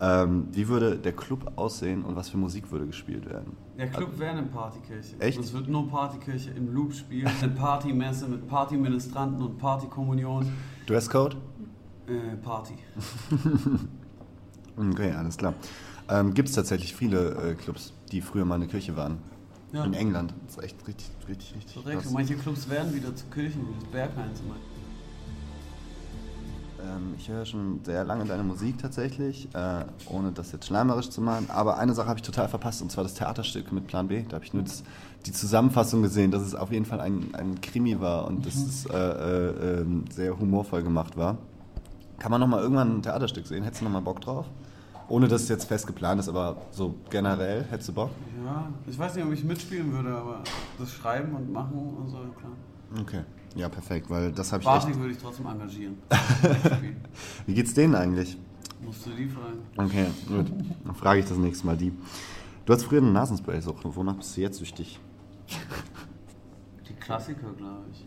Ähm, 0.00 0.48
wie 0.50 0.68
würde 0.68 0.96
der 0.98 1.12
Club 1.12 1.52
aussehen 1.56 2.04
und 2.04 2.16
was 2.16 2.28
für 2.28 2.36
Musik 2.36 2.70
würde 2.72 2.86
gespielt 2.86 3.28
werden? 3.28 3.56
Der 3.78 3.88
Club 3.88 4.18
wäre 4.18 4.32
eine 4.32 4.42
Partykirche. 4.42 5.18
Echt? 5.20 5.38
Und 5.38 5.44
es 5.44 5.52
wird 5.52 5.68
nur 5.68 5.88
Partykirche 5.88 6.50
im 6.50 6.74
Loop 6.74 6.92
spielen. 6.92 7.30
Eine 7.40 7.52
Partymesse 7.52 8.28
mit 8.28 8.46
Partyministranten 8.48 9.40
und 9.40 9.58
Partykommunion. 9.58 10.52
Dresscode? 10.86 11.36
Äh, 12.06 12.36
Party. 12.42 12.74
Okay, 14.76 15.12
alles 15.12 15.36
klar. 15.36 15.54
Ähm, 16.08 16.34
Gibt 16.34 16.48
es 16.48 16.54
tatsächlich 16.54 16.94
viele 16.94 17.50
äh, 17.50 17.54
Clubs, 17.54 17.92
die 18.10 18.20
früher 18.20 18.44
mal 18.44 18.56
eine 18.56 18.66
Kirche 18.66 18.96
waren? 18.96 19.18
Ja. 19.72 19.84
In 19.84 19.94
England. 19.94 20.34
Das 20.46 20.56
ist 20.56 20.64
echt 20.64 20.86
richtig, 20.86 21.10
richtig, 21.28 21.54
richtig 21.56 21.82
Korrekt. 21.82 22.10
manche 22.12 22.34
Clubs 22.36 22.68
werden 22.68 22.94
wieder 22.94 23.14
zu 23.14 23.26
Kirchen, 23.26 23.62
wie 23.68 23.74
das 23.80 23.84
Berghain 23.90 24.34
zum 24.34 24.48
Beispiel. 24.48 24.73
Ähm, 26.84 27.14
ich 27.18 27.28
höre 27.28 27.44
schon 27.46 27.80
sehr 27.84 28.04
lange 28.04 28.24
deine 28.24 28.42
Musik 28.42 28.78
tatsächlich, 28.78 29.48
äh, 29.54 29.84
ohne 30.10 30.32
das 30.32 30.52
jetzt 30.52 30.66
schleimerisch 30.66 31.10
zu 31.10 31.20
machen. 31.20 31.46
Aber 31.48 31.78
eine 31.78 31.94
Sache 31.94 32.08
habe 32.08 32.18
ich 32.18 32.22
total 32.22 32.48
verpasst, 32.48 32.82
und 32.82 32.90
zwar 32.90 33.04
das 33.04 33.14
Theaterstück 33.14 33.72
mit 33.72 33.86
Plan 33.86 34.08
B. 34.08 34.22
Da 34.28 34.36
habe 34.36 34.44
ich 34.44 34.52
nur 34.52 34.62
das, 34.62 34.82
die 35.26 35.32
Zusammenfassung 35.32 36.02
gesehen, 36.02 36.30
dass 36.30 36.42
es 36.42 36.54
auf 36.54 36.70
jeden 36.70 36.84
Fall 36.84 37.00
ein, 37.00 37.34
ein 37.34 37.60
Krimi 37.60 38.00
war 38.00 38.26
und 38.26 38.44
dass 38.46 38.56
es 38.56 38.86
äh, 38.86 38.96
äh, 38.96 39.80
ähm, 39.80 40.04
sehr 40.10 40.38
humorvoll 40.38 40.82
gemacht 40.82 41.16
war. 41.16 41.38
Kann 42.18 42.30
man 42.30 42.40
noch 42.40 42.48
mal 42.48 42.60
irgendwann 42.60 42.98
ein 42.98 43.02
Theaterstück 43.02 43.46
sehen? 43.46 43.64
Hättest 43.64 43.80
du 43.80 43.86
noch 43.86 43.92
mal 43.92 44.00
Bock 44.00 44.20
drauf? 44.20 44.46
Ohne 45.08 45.28
dass 45.28 45.42
es 45.42 45.48
jetzt 45.48 45.66
fest 45.66 45.86
geplant 45.86 46.20
ist, 46.20 46.28
aber 46.28 46.56
so 46.70 46.94
generell, 47.10 47.64
hättest 47.70 47.90
du 47.90 47.92
Bock? 47.92 48.10
Ja, 48.44 48.68
ich 48.86 48.98
weiß 48.98 49.14
nicht, 49.14 49.24
ob 49.24 49.32
ich 49.32 49.44
mitspielen 49.44 49.92
würde, 49.92 50.14
aber 50.14 50.42
das 50.78 50.90
Schreiben 50.92 51.34
und 51.34 51.52
Machen 51.52 51.78
und 51.98 52.08
so, 52.08 52.16
klar. 52.16 53.02
Okay. 53.02 53.22
Ja, 53.54 53.68
perfekt, 53.68 54.10
weil 54.10 54.32
das 54.32 54.52
habe 54.52 54.62
ich. 54.62 54.66
Barty 54.66 54.96
würde 54.96 55.12
ich 55.12 55.18
trotzdem 55.18 55.46
engagieren. 55.46 55.98
Wie 57.46 57.54
geht's 57.54 57.74
denen 57.74 57.94
eigentlich? 57.94 58.36
Musst 58.80 59.06
du 59.06 59.10
die 59.10 59.28
fragen. 59.28 59.62
Okay, 59.76 60.06
gut. 60.28 60.46
Dann 60.84 60.94
frage 60.94 61.20
ich 61.20 61.26
das 61.26 61.38
nächste 61.38 61.66
Mal 61.66 61.76
die. 61.76 61.92
Du 62.66 62.72
hast 62.72 62.84
früher 62.84 63.00
eine 63.00 63.12
Nasenspray-Sucht. 63.12 63.84
Wonach 63.84 64.16
bist 64.16 64.36
du 64.36 64.40
jetzt 64.40 64.58
süchtig? 64.58 64.98
Die 66.88 66.94
Klassiker, 66.94 67.52
glaube 67.56 67.84
ich. 67.92 68.06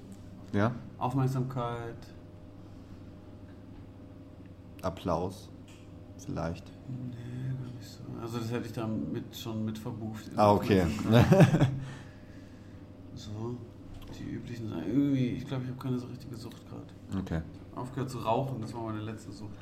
Ja? 0.53 0.73
Aufmerksamkeit. 0.97 1.95
Applaus? 4.81 5.49
Vielleicht. 6.17 6.65
Nee, 6.87 7.53
gar 7.63 7.71
nicht 7.73 7.87
so. 7.87 8.03
Also 8.21 8.39
das 8.39 8.51
hätte 8.51 8.65
ich 8.65 8.73
da 8.73 8.87
mit, 8.87 9.35
schon 9.35 9.63
mit 9.65 9.77
verbucht. 9.77 10.29
Ah, 10.35 10.51
okay. 10.51 10.85
So, 13.17 13.57
die 14.27 14.35
üblichen 14.35 14.69
Sachen. 14.69 14.87
Irgendwie, 14.87 15.27
ich 15.29 15.47
glaube, 15.47 15.63
ich 15.63 15.69
habe 15.69 15.79
keine 15.79 15.99
so 15.99 16.07
richtige 16.07 16.35
Sucht 16.35 16.61
gerade. 16.69 17.19
Okay. 17.19 17.41
Aufgehört 17.75 18.09
zu 18.09 18.19
rauchen, 18.19 18.61
das 18.61 18.73
war 18.73 18.83
meine 18.83 19.01
letzte 19.01 19.31
Sucht. 19.31 19.57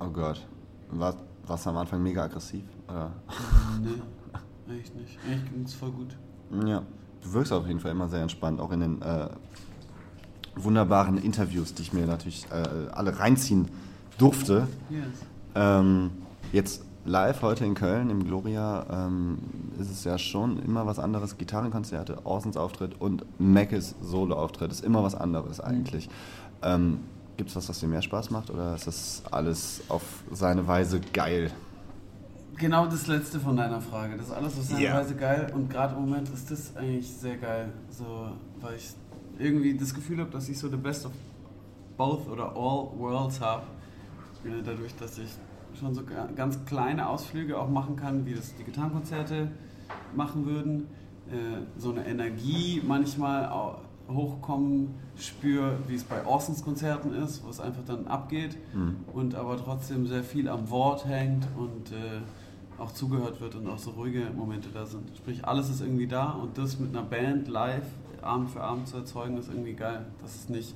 Oh 0.00 0.08
Gott. 0.08 0.46
War, 0.90 1.14
warst 1.46 1.66
du 1.66 1.70
am 1.70 1.76
Anfang 1.76 2.02
mega 2.02 2.24
aggressiv? 2.24 2.64
Oder? 2.88 3.12
Nee, 4.66 4.78
echt 4.78 4.94
nicht. 4.96 5.18
Eigentlich 5.26 5.52
ging 5.52 5.62
es 5.64 5.74
voll 5.74 5.92
gut. 5.92 6.16
Ja. 6.66 6.82
Du 7.22 7.32
wirkst 7.32 7.52
auf 7.52 7.66
jeden 7.66 7.80
Fall 7.80 7.92
immer 7.92 8.08
sehr 8.08 8.22
entspannt, 8.22 8.60
auch 8.60 8.70
in 8.72 8.80
den 8.80 9.02
äh, 9.02 9.28
wunderbaren 10.56 11.18
Interviews, 11.18 11.74
die 11.74 11.82
ich 11.82 11.92
mir 11.92 12.06
natürlich 12.06 12.46
äh, 12.50 12.88
alle 12.92 13.18
reinziehen 13.18 13.68
durfte. 14.18 14.68
Yes. 14.90 15.06
Ähm, 15.54 16.10
jetzt 16.52 16.84
live 17.04 17.42
heute 17.42 17.64
in 17.64 17.74
Köln 17.74 18.10
im 18.10 18.24
Gloria 18.24 18.86
ähm, 18.90 19.38
ist 19.78 19.90
es 19.90 20.04
ja 20.04 20.18
schon 20.18 20.62
immer 20.62 20.86
was 20.86 20.98
anderes. 20.98 21.36
Gitarrenkonzerte, 21.36 22.18
Orsons 22.24 22.56
Auftritt 22.56 23.00
und 23.00 23.24
Mackes 23.38 23.94
Solo-Auftritt 24.00 24.70
ist 24.70 24.84
immer 24.84 25.02
was 25.02 25.14
anderes 25.14 25.60
eigentlich. 25.60 26.08
Ähm, 26.62 27.00
Gibt 27.36 27.50
es 27.50 27.56
was, 27.56 27.68
was 27.68 27.80
dir 27.80 27.88
mehr 27.88 28.02
Spaß 28.02 28.30
macht 28.30 28.50
oder 28.50 28.74
ist 28.74 28.86
das 28.86 29.22
alles 29.30 29.82
auf 29.88 30.02
seine 30.32 30.66
Weise 30.66 31.00
geil? 31.12 31.50
Genau 32.56 32.86
das 32.86 33.08
letzte 33.08 33.40
von 33.40 33.56
deiner 33.56 33.80
Frage. 33.80 34.16
Das 34.16 34.26
ist 34.26 34.32
alles 34.32 34.56
auf 34.56 34.64
seine 34.64 34.82
Ja. 34.84 34.94
Weise 34.94 35.16
geil 35.16 35.50
und 35.54 35.68
gerade 35.68 35.94
im 35.96 36.02
Moment 36.02 36.28
ist 36.28 36.50
das 36.50 36.76
eigentlich 36.76 37.10
sehr 37.12 37.36
geil. 37.36 37.72
So, 37.90 38.28
weil 38.60 38.76
ich 38.76 38.90
irgendwie 39.38 39.76
das 39.76 39.92
Gefühl 39.92 40.20
habe, 40.20 40.30
dass 40.30 40.48
ich 40.48 40.56
so 40.56 40.68
the 40.68 40.76
best 40.76 41.04
of 41.06 41.12
both 41.96 42.28
oder 42.28 42.50
all 42.54 42.88
worlds 42.96 43.40
habe. 43.40 43.62
Äh, 44.44 44.62
Dadurch, 44.64 44.94
dass 44.96 45.18
ich 45.18 45.30
schon 45.78 45.94
so 45.94 46.02
ga- 46.04 46.28
ganz 46.34 46.64
kleine 46.66 47.08
Ausflüge 47.08 47.58
auch 47.58 47.68
machen 47.68 47.96
kann, 47.96 48.26
wie 48.26 48.34
das 48.34 48.54
die 48.56 48.64
Gitarrenkonzerte 48.64 49.48
machen 50.14 50.46
würden. 50.46 50.88
Äh, 51.30 51.62
So 51.80 51.90
eine 51.90 52.06
Energie 52.06 52.82
manchmal 52.86 53.50
hochkommen 54.08 54.94
spüre, 55.16 55.78
wie 55.88 55.94
es 55.94 56.04
bei 56.04 56.24
Orsons 56.26 56.62
Konzerten 56.62 57.14
ist, 57.14 57.42
wo 57.44 57.48
es 57.48 57.58
einfach 57.60 57.82
dann 57.86 58.06
abgeht 58.06 58.56
und 59.12 59.34
aber 59.34 59.56
trotzdem 59.56 60.06
sehr 60.06 60.22
viel 60.22 60.48
am 60.48 60.68
Wort 60.70 61.06
hängt 61.06 61.46
und 61.56 61.90
äh, 61.92 62.20
auch 62.78 62.92
zugehört 62.92 63.40
wird 63.40 63.54
und 63.54 63.66
auch 63.68 63.78
so 63.78 63.92
ruhige 63.92 64.26
Momente 64.36 64.68
da 64.74 64.84
sind. 64.84 65.16
Sprich, 65.16 65.44
alles 65.46 65.70
ist 65.70 65.80
irgendwie 65.80 66.06
da 66.08 66.30
und 66.32 66.58
das 66.58 66.78
mit 66.78 66.94
einer 66.94 67.06
Band 67.06 67.48
live 67.48 67.86
Abend 68.20 68.50
für 68.50 68.62
Abend 68.62 68.88
zu 68.88 68.96
erzeugen, 68.98 69.36
ist 69.38 69.48
irgendwie 69.48 69.74
geil. 69.74 70.04
Dass 70.20 70.34
es 70.34 70.48
nicht 70.48 70.74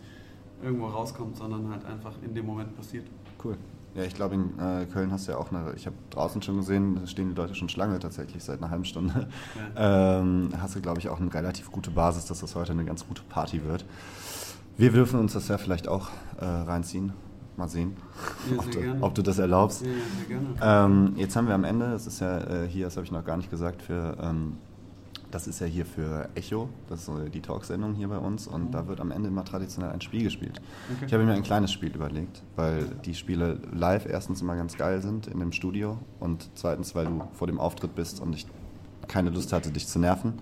irgendwo 0.63 0.87
rauskommt, 0.87 1.37
sondern 1.37 1.71
halt 1.71 1.85
einfach 1.85 2.13
in 2.23 2.35
dem 2.35 2.47
Moment 2.47 2.77
passiert. 2.77 3.07
Cool. 3.43 3.57
Ja, 3.99 4.05
ich 4.05 4.15
glaube, 4.15 4.37
in 4.37 4.57
äh, 4.61 4.87
Köln 4.87 5.11
hast 5.11 5.27
du 5.27 5.33
ja 5.33 5.39
auch 5.39 5.51
eine, 5.51 5.73
ich 5.75 5.87
habe 5.87 5.97
draußen 6.11 6.41
schon 6.41 6.57
gesehen, 6.59 6.95
da 7.01 7.07
stehen 7.09 7.31
die 7.31 7.35
Leute 7.35 7.57
schon 7.57 7.69
Schlange 7.69 7.99
tatsächlich 7.99 8.45
seit 8.45 8.63
einer 8.63 8.71
halben 8.71 8.85
Stunde. 8.85 9.29
Ähm, 9.77 10.51
hast 10.61 10.77
du, 10.77 10.81
glaube 10.81 11.01
ich, 11.01 11.09
auch 11.09 11.19
eine 11.19 11.35
relativ 11.35 11.73
gute 11.73 11.91
Basis, 11.91 12.27
dass 12.27 12.39
das 12.39 12.55
heute 12.55 12.71
eine 12.71 12.85
ganz 12.85 13.07
gute 13.09 13.23
Party 13.29 13.65
wird. 13.65 13.85
Wir 14.77 14.93
dürfen 14.93 15.19
uns 15.19 15.33
das 15.33 15.49
ja 15.49 15.59
vielleicht 15.59 15.89
auch 15.89 16.11
äh, 16.41 16.45
reinziehen. 16.45 17.13
Mal 17.57 17.69
sehen, 17.69 17.97
Ja, 18.53 18.59
ob, 18.59 18.71
du, 18.71 18.79
ob 19.01 19.15
du 19.17 19.23
das 19.23 19.41
erlaubst. 19.41 19.85
Ja. 19.85 20.85
Ähm, 20.85 21.15
jetzt 21.17 21.35
haben 21.35 21.49
wir 21.49 21.57
am 21.57 21.65
Ende, 21.65 21.91
das 21.91 22.07
ist 22.07 22.21
ja 22.21 22.39
äh, 22.39 22.69
hier, 22.69 22.85
das 22.85 22.97
habe 22.97 23.05
ich 23.05 23.11
noch 23.11 23.25
gar 23.25 23.37
nicht 23.37 23.51
gesagt, 23.51 23.83
für, 23.83 24.17
ähm, 24.23 24.59
das 25.31 25.47
ist 25.47 25.61
ja 25.61 25.67
hier 25.67 25.85
für 25.85 26.29
Echo, 26.35 26.69
das 26.89 27.03
ist 27.03 27.09
äh, 27.09 27.31
die 27.31 27.41
Talksendung 27.41 27.95
hier 27.95 28.09
bei 28.09 28.19
uns 28.19 28.47
und 28.47 28.73
da 28.73 28.87
wird 28.89 29.01
am 29.01 29.11
Ende 29.11 29.29
immer 29.29 29.45
traditionell 29.45 29.91
ein 29.91 30.01
Spiel 30.01 30.23
gespielt. 30.25 30.61
Okay. 30.97 31.07
Ich 31.07 31.13
habe 31.13 31.25
mir 31.25 31.35
ein 31.35 31.43
kleines 31.43 31.73
Spiel 31.73 31.95
überlegt, 31.95 32.43
weil 32.57 32.85
die 33.05 33.15
Spiele 33.15 33.61
live 33.73 34.07
erstens 34.07 34.41
immer 34.41 34.57
ganz 34.57 34.77
geil 34.77 35.03
sind 35.03 35.27
in 35.27 35.39
dem 35.39 35.53
Studio 35.53 35.99
und 36.21 36.49
zweitens, 36.55 36.95
weil 36.95 37.07
du 37.07 37.23
vor 37.33 37.47
dem 37.47 37.61
Auftritt 37.61 37.95
bist 37.95 38.21
und 38.21 38.35
ich 38.35 38.47
keine 39.07 39.31
Lust 39.31 39.53
hatte, 39.53 39.71
dich 39.71 39.87
zu 39.87 39.99
nerven. 39.99 40.35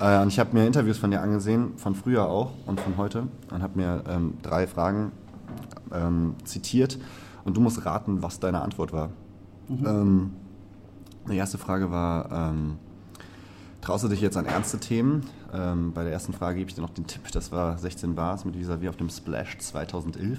Äh, 0.00 0.20
und 0.20 0.28
ich 0.28 0.38
habe 0.38 0.56
mir 0.56 0.66
Interviews 0.66 0.98
von 0.98 1.10
dir 1.10 1.20
angesehen, 1.20 1.76
von 1.76 1.94
früher 1.94 2.28
auch 2.28 2.52
und 2.66 2.80
von 2.80 2.96
heute 2.96 3.28
und 3.50 3.62
habe 3.62 3.78
mir 3.78 4.04
ähm, 4.08 4.34
drei 4.42 4.66
Fragen 4.66 5.12
ähm, 5.92 6.34
zitiert 6.44 6.98
und 7.44 7.56
du 7.56 7.60
musst 7.60 7.84
raten, 7.84 8.22
was 8.22 8.40
deine 8.40 8.62
Antwort 8.62 8.92
war. 8.92 9.10
Ähm, 9.68 10.32
Die 11.30 11.36
erste 11.36 11.56
Frage 11.56 11.90
war, 11.90 12.30
ähm, 12.50 12.76
traust 13.84 14.02
du 14.02 14.08
dich 14.08 14.22
jetzt 14.22 14.36
an 14.38 14.46
ernste 14.46 14.78
Themen? 14.78 15.26
Ähm, 15.52 15.92
bei 15.92 16.04
der 16.04 16.12
ersten 16.12 16.32
Frage 16.32 16.58
gebe 16.58 16.70
ich 16.70 16.74
dir 16.74 16.80
noch 16.80 16.94
den 16.94 17.06
Tipp, 17.06 17.30
das 17.32 17.52
war 17.52 17.76
16 17.76 18.14
Bars 18.14 18.46
mit 18.46 18.58
Visavi 18.58 18.88
auf 18.88 18.96
dem 18.96 19.10
Splash 19.10 19.58
2011. 19.58 20.38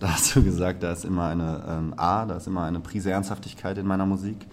Da 0.00 0.12
hast 0.12 0.34
du 0.34 0.42
gesagt, 0.42 0.82
da 0.82 0.92
ist 0.92 1.04
immer 1.04 1.28
eine 1.28 1.64
ähm, 1.68 1.94
A, 1.96 2.26
da 2.26 2.36
ist 2.36 2.48
immer 2.48 2.64
eine 2.64 2.80
Prise 2.80 3.10
Ernsthaftigkeit 3.10 3.78
in 3.78 3.86
meiner 3.86 4.04
Musik. 4.04 4.46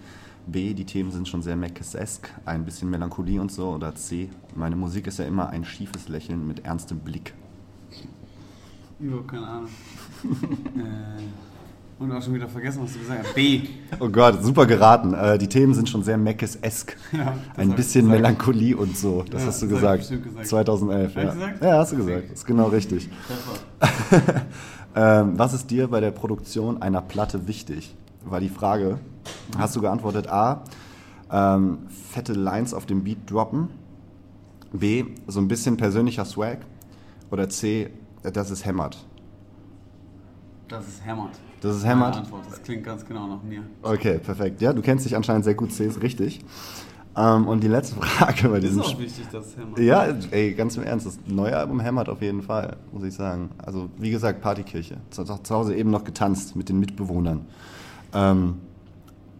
B, 0.46 0.74
die 0.74 0.84
Themen 0.84 1.10
sind 1.10 1.26
schon 1.26 1.42
sehr 1.42 1.56
Meckes-esk, 1.56 2.30
ein 2.44 2.64
bisschen 2.64 2.88
Melancholie 2.88 3.40
und 3.40 3.50
so. 3.50 3.70
Oder 3.70 3.94
C, 3.94 4.30
meine 4.54 4.76
Musik 4.76 5.06
ist 5.06 5.18
ja 5.18 5.24
immer 5.24 5.48
ein 5.48 5.64
schiefes 5.64 6.08
Lächeln 6.08 6.46
mit 6.46 6.64
ernstem 6.64 7.00
Blick. 7.00 7.34
Überhaupt 9.00 9.28
keine 9.28 9.46
Ahnung. 9.46 9.68
äh, 10.76 11.53
und 11.98 12.12
auch 12.12 12.22
schon 12.22 12.34
wieder 12.34 12.48
vergessen, 12.48 12.82
was 12.82 12.92
du 12.92 12.98
gesagt 12.98 13.24
hast. 13.24 13.34
B. 13.34 13.62
Oh 14.00 14.08
Gott, 14.08 14.42
super 14.42 14.66
geraten. 14.66 15.14
Äh, 15.14 15.38
die 15.38 15.48
Themen 15.48 15.74
sind 15.74 15.88
schon 15.88 16.02
sehr 16.02 16.18
Meckes-esk. 16.18 16.96
Ja, 17.12 17.34
das 17.54 17.64
ein 17.64 17.74
bisschen. 17.74 18.08
Melancholie 18.08 18.76
und 18.76 18.96
so. 18.96 19.24
Das 19.30 19.42
Ja, 19.42 19.48
hast 19.48 19.62
du 19.62 19.66
das 19.68 19.82
hab 19.82 19.94
ich 20.00 20.08
gesagt. 20.08 20.24
gesagt. 20.24 20.48
2011. 20.48 21.16
Hab 21.16 21.22
ja. 21.24 21.32
gesagt? 21.32 21.62
ja, 21.62 21.78
hast 21.78 21.92
du 21.92 21.96
gesagt. 21.96 22.24
Das 22.24 22.38
ist 22.38 22.46
genau 22.46 22.66
richtig. 22.68 23.08
Ähm, 24.96 25.36
was 25.36 25.52
ist 25.54 25.70
dir 25.70 25.88
bei 25.88 25.98
der 26.00 26.12
Produktion 26.12 26.80
einer 26.80 27.02
Platte 27.02 27.48
wichtig? 27.48 27.94
War 28.24 28.38
die 28.38 28.48
Frage. 28.48 28.98
Hast 29.58 29.74
du 29.74 29.80
geantwortet 29.80 30.28
A, 30.28 30.62
ähm, 31.32 31.78
fette 32.12 32.32
Lines 32.32 32.72
auf 32.72 32.86
dem 32.86 33.02
Beat 33.02 33.28
droppen? 33.28 33.70
B, 34.72 35.04
so 35.26 35.40
ein 35.40 35.48
bisschen 35.48 35.76
persönlicher 35.76 36.24
Swag? 36.24 36.58
Oder 37.30 37.48
C, 37.48 37.90
dass 38.22 38.50
es 38.50 38.64
hämmert? 38.64 39.04
Das 40.68 40.86
ist 40.86 41.04
hämmert. 41.04 41.32
Das 41.64 41.76
ist 41.76 41.86
hämmert? 41.86 42.16
Antwort. 42.16 42.42
Das 42.50 42.62
klingt 42.62 42.84
ganz 42.84 43.06
genau 43.06 43.26
nach 43.26 43.42
mir. 43.42 43.62
Okay, 43.82 44.18
perfekt. 44.18 44.60
Ja, 44.60 44.74
du 44.74 44.82
kennst 44.82 45.06
dich 45.06 45.16
anscheinend 45.16 45.44
sehr 45.44 45.54
gut, 45.54 45.72
C 45.72 45.86
ist 45.86 46.02
richtig. 46.02 46.44
Ähm, 47.16 47.48
und 47.48 47.62
die 47.62 47.68
letzte 47.68 47.96
Frage 48.00 48.50
bei 48.50 48.58
Ist 48.58 48.64
diesem 48.64 48.82
auch 48.82 48.90
Spiel. 48.90 49.06
wichtig, 49.06 49.26
dass 49.32 49.46
es 49.46 49.56
hämmert. 49.56 49.78
Ja, 49.78 50.06
ey, 50.30 50.52
ganz 50.52 50.76
im 50.76 50.82
Ernst, 50.82 51.06
das 51.06 51.18
neue 51.26 51.56
Album 51.56 51.80
hämmert 51.80 52.10
auf 52.10 52.20
jeden 52.20 52.42
Fall, 52.42 52.76
muss 52.92 53.02
ich 53.04 53.14
sagen. 53.14 53.48
Also, 53.64 53.88
wie 53.96 54.10
gesagt, 54.10 54.42
Partykirche. 54.42 54.98
Zu, 55.08 55.24
zu 55.24 55.54
Hause 55.54 55.74
eben 55.74 55.90
noch 55.90 56.04
getanzt 56.04 56.54
mit 56.54 56.68
den 56.68 56.78
Mitbewohnern. 56.80 57.46
Ähm, 58.12 58.58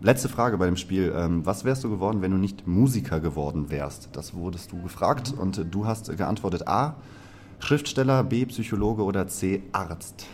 letzte 0.00 0.30
Frage 0.30 0.56
bei 0.56 0.64
dem 0.64 0.78
Spiel. 0.78 1.12
Ähm, 1.14 1.44
was 1.44 1.66
wärst 1.66 1.84
du 1.84 1.90
geworden, 1.90 2.22
wenn 2.22 2.30
du 2.30 2.38
nicht 2.38 2.66
Musiker 2.66 3.20
geworden 3.20 3.70
wärst? 3.70 4.08
Das 4.12 4.32
wurdest 4.32 4.72
du 4.72 4.80
gefragt 4.80 5.34
und 5.36 5.58
äh, 5.58 5.64
du 5.66 5.86
hast 5.86 6.16
geantwortet 6.16 6.66
A, 6.68 6.94
Schriftsteller, 7.58 8.24
B, 8.24 8.46
Psychologe 8.46 9.02
oder 9.02 9.26
C, 9.26 9.62
Arzt. 9.72 10.26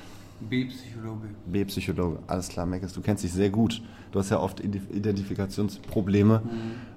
B-Psychologe. 0.48 1.28
B, 1.46 1.64
Psychologe. 1.64 2.18
Alles 2.26 2.48
klar, 2.48 2.66
Meckes, 2.66 2.92
du 2.92 3.00
kennst 3.00 3.22
dich 3.24 3.32
sehr 3.32 3.50
gut. 3.50 3.82
Du 4.12 4.18
hast 4.18 4.30
ja 4.30 4.40
oft 4.40 4.60
Ident- 4.60 4.90
Identifikationsprobleme. 4.92 6.42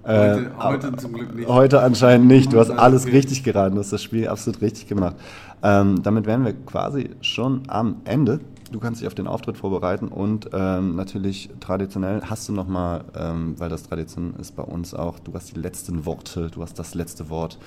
Heute- 0.05 0.51
Äh, 0.59 0.63
heute 0.63 0.95
zum 0.97 1.13
Glück 1.13 1.35
nicht. 1.35 1.47
Heute 1.47 1.81
anscheinend 1.81 2.27
nicht. 2.27 2.51
Du 2.53 2.59
hast 2.59 2.69
Alles 2.71 3.05
richtig 3.07 3.43
geraten. 3.43 3.75
Du 3.75 3.81
hast 3.81 3.93
das 3.93 4.01
Spiel 4.01 4.27
absolut 4.27 4.61
richtig 4.61 4.87
gemacht. 4.87 5.15
Ähm, 5.61 6.01
damit 6.03 6.25
wären 6.25 6.43
wir 6.45 6.53
quasi 6.53 7.09
schon 7.21 7.63
am 7.67 7.97
Ende. 8.05 8.39
Du 8.71 8.79
kannst 8.79 9.01
dich 9.01 9.07
auf 9.07 9.13
den 9.13 9.27
Auftritt 9.27 9.55
vorbereiten 9.57 10.07
und 10.07 10.49
ähm, 10.51 10.95
natürlich 10.95 11.49
traditionell 11.59 12.21
hast 12.23 12.49
du 12.49 12.53
nochmal, 12.53 13.03
ähm, 13.15 13.53
weil 13.59 13.69
das 13.69 13.83
Tradition 13.83 14.33
ist 14.39 14.55
bei 14.55 14.63
uns 14.63 14.95
auch, 14.95 15.19
du 15.19 15.31
hast 15.35 15.55
die 15.55 15.59
letzten 15.59 16.05
Worte, 16.07 16.49
du 16.49 16.63
hast 16.63 16.79
das 16.79 16.95
letzte 16.95 17.29
Wort. 17.29 17.59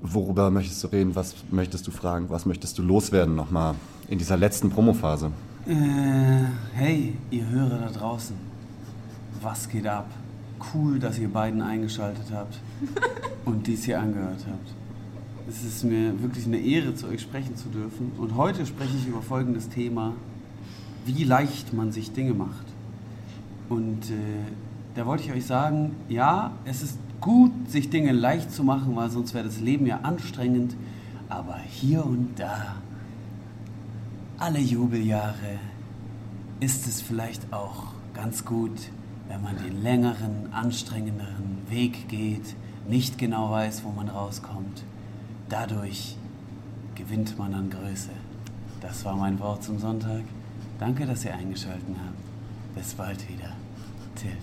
Worüber 0.00 0.50
möchtest 0.50 0.82
du 0.84 0.88
reden? 0.88 1.14
Was 1.16 1.34
möchtest 1.50 1.86
du 1.86 1.90
fragen? 1.90 2.30
Was 2.30 2.46
möchtest 2.46 2.78
du 2.78 2.82
loswerden 2.82 3.34
nochmal 3.34 3.74
in 4.08 4.18
dieser 4.18 4.36
letzten 4.36 4.70
Promophase? 4.70 5.32
Äh, 5.66 6.44
hey, 6.74 7.14
ihr 7.30 7.48
Hörer 7.48 7.78
da 7.78 7.90
draußen. 7.90 8.36
Was 9.42 9.68
geht 9.68 9.86
ab? 9.86 10.06
Cool, 10.72 10.98
dass 10.98 11.18
ihr 11.18 11.28
beiden 11.28 11.62
eingeschaltet 11.62 12.26
habt 12.32 12.58
und 13.44 13.66
dies 13.66 13.84
hier 13.84 14.00
angehört 14.00 14.44
habt. 14.48 14.72
Es 15.48 15.64
ist 15.64 15.84
mir 15.84 16.20
wirklich 16.22 16.46
eine 16.46 16.58
Ehre, 16.58 16.94
zu 16.94 17.08
euch 17.08 17.22
sprechen 17.22 17.56
zu 17.56 17.68
dürfen. 17.68 18.12
Und 18.18 18.36
heute 18.36 18.66
spreche 18.66 18.96
ich 18.96 19.06
über 19.06 19.22
folgendes 19.22 19.68
Thema: 19.68 20.14
Wie 21.06 21.24
leicht 21.24 21.72
man 21.72 21.90
sich 21.90 22.12
Dinge 22.12 22.34
macht. 22.34 22.66
Und 23.68 24.10
äh, 24.10 24.14
da 24.94 25.06
wollte 25.06 25.24
ich 25.24 25.32
euch 25.32 25.46
sagen, 25.46 25.96
ja, 26.08 26.52
es 26.64 26.82
ist 26.82 26.98
gut, 27.20 27.52
sich 27.68 27.90
Dinge 27.90 28.12
leicht 28.12 28.52
zu 28.52 28.64
machen, 28.64 28.94
weil 28.96 29.10
sonst 29.10 29.34
wäre 29.34 29.44
das 29.44 29.60
Leben 29.60 29.86
ja 29.86 30.00
anstrengend. 30.02 30.74
Aber 31.28 31.58
hier 31.58 32.04
und 32.04 32.38
da, 32.38 32.76
alle 34.38 34.60
Jubeljahre, 34.60 35.58
ist 36.60 36.86
es 36.86 37.00
vielleicht 37.00 37.52
auch 37.52 37.92
ganz 38.14 38.44
gut, 38.44 38.90
wenn 39.28 39.42
man 39.42 39.56
den 39.56 39.82
längeren, 39.82 40.52
anstrengenderen 40.52 41.58
Weg 41.68 42.08
geht, 42.08 42.56
nicht 42.88 43.18
genau 43.18 43.50
weiß, 43.50 43.84
wo 43.84 43.90
man 43.90 44.08
rauskommt. 44.08 44.82
Dadurch 45.48 46.16
gewinnt 46.94 47.38
man 47.38 47.54
an 47.54 47.70
Größe. 47.70 48.10
Das 48.80 49.04
war 49.04 49.16
mein 49.16 49.38
Wort 49.38 49.62
zum 49.62 49.78
Sonntag. 49.78 50.22
Danke, 50.78 51.06
dass 51.06 51.24
ihr 51.24 51.34
eingeschaltet 51.34 51.96
habt. 52.04 52.74
Bis 52.74 52.94
bald 52.94 53.28
wieder. 53.28 53.52
Tilt. 54.14 54.38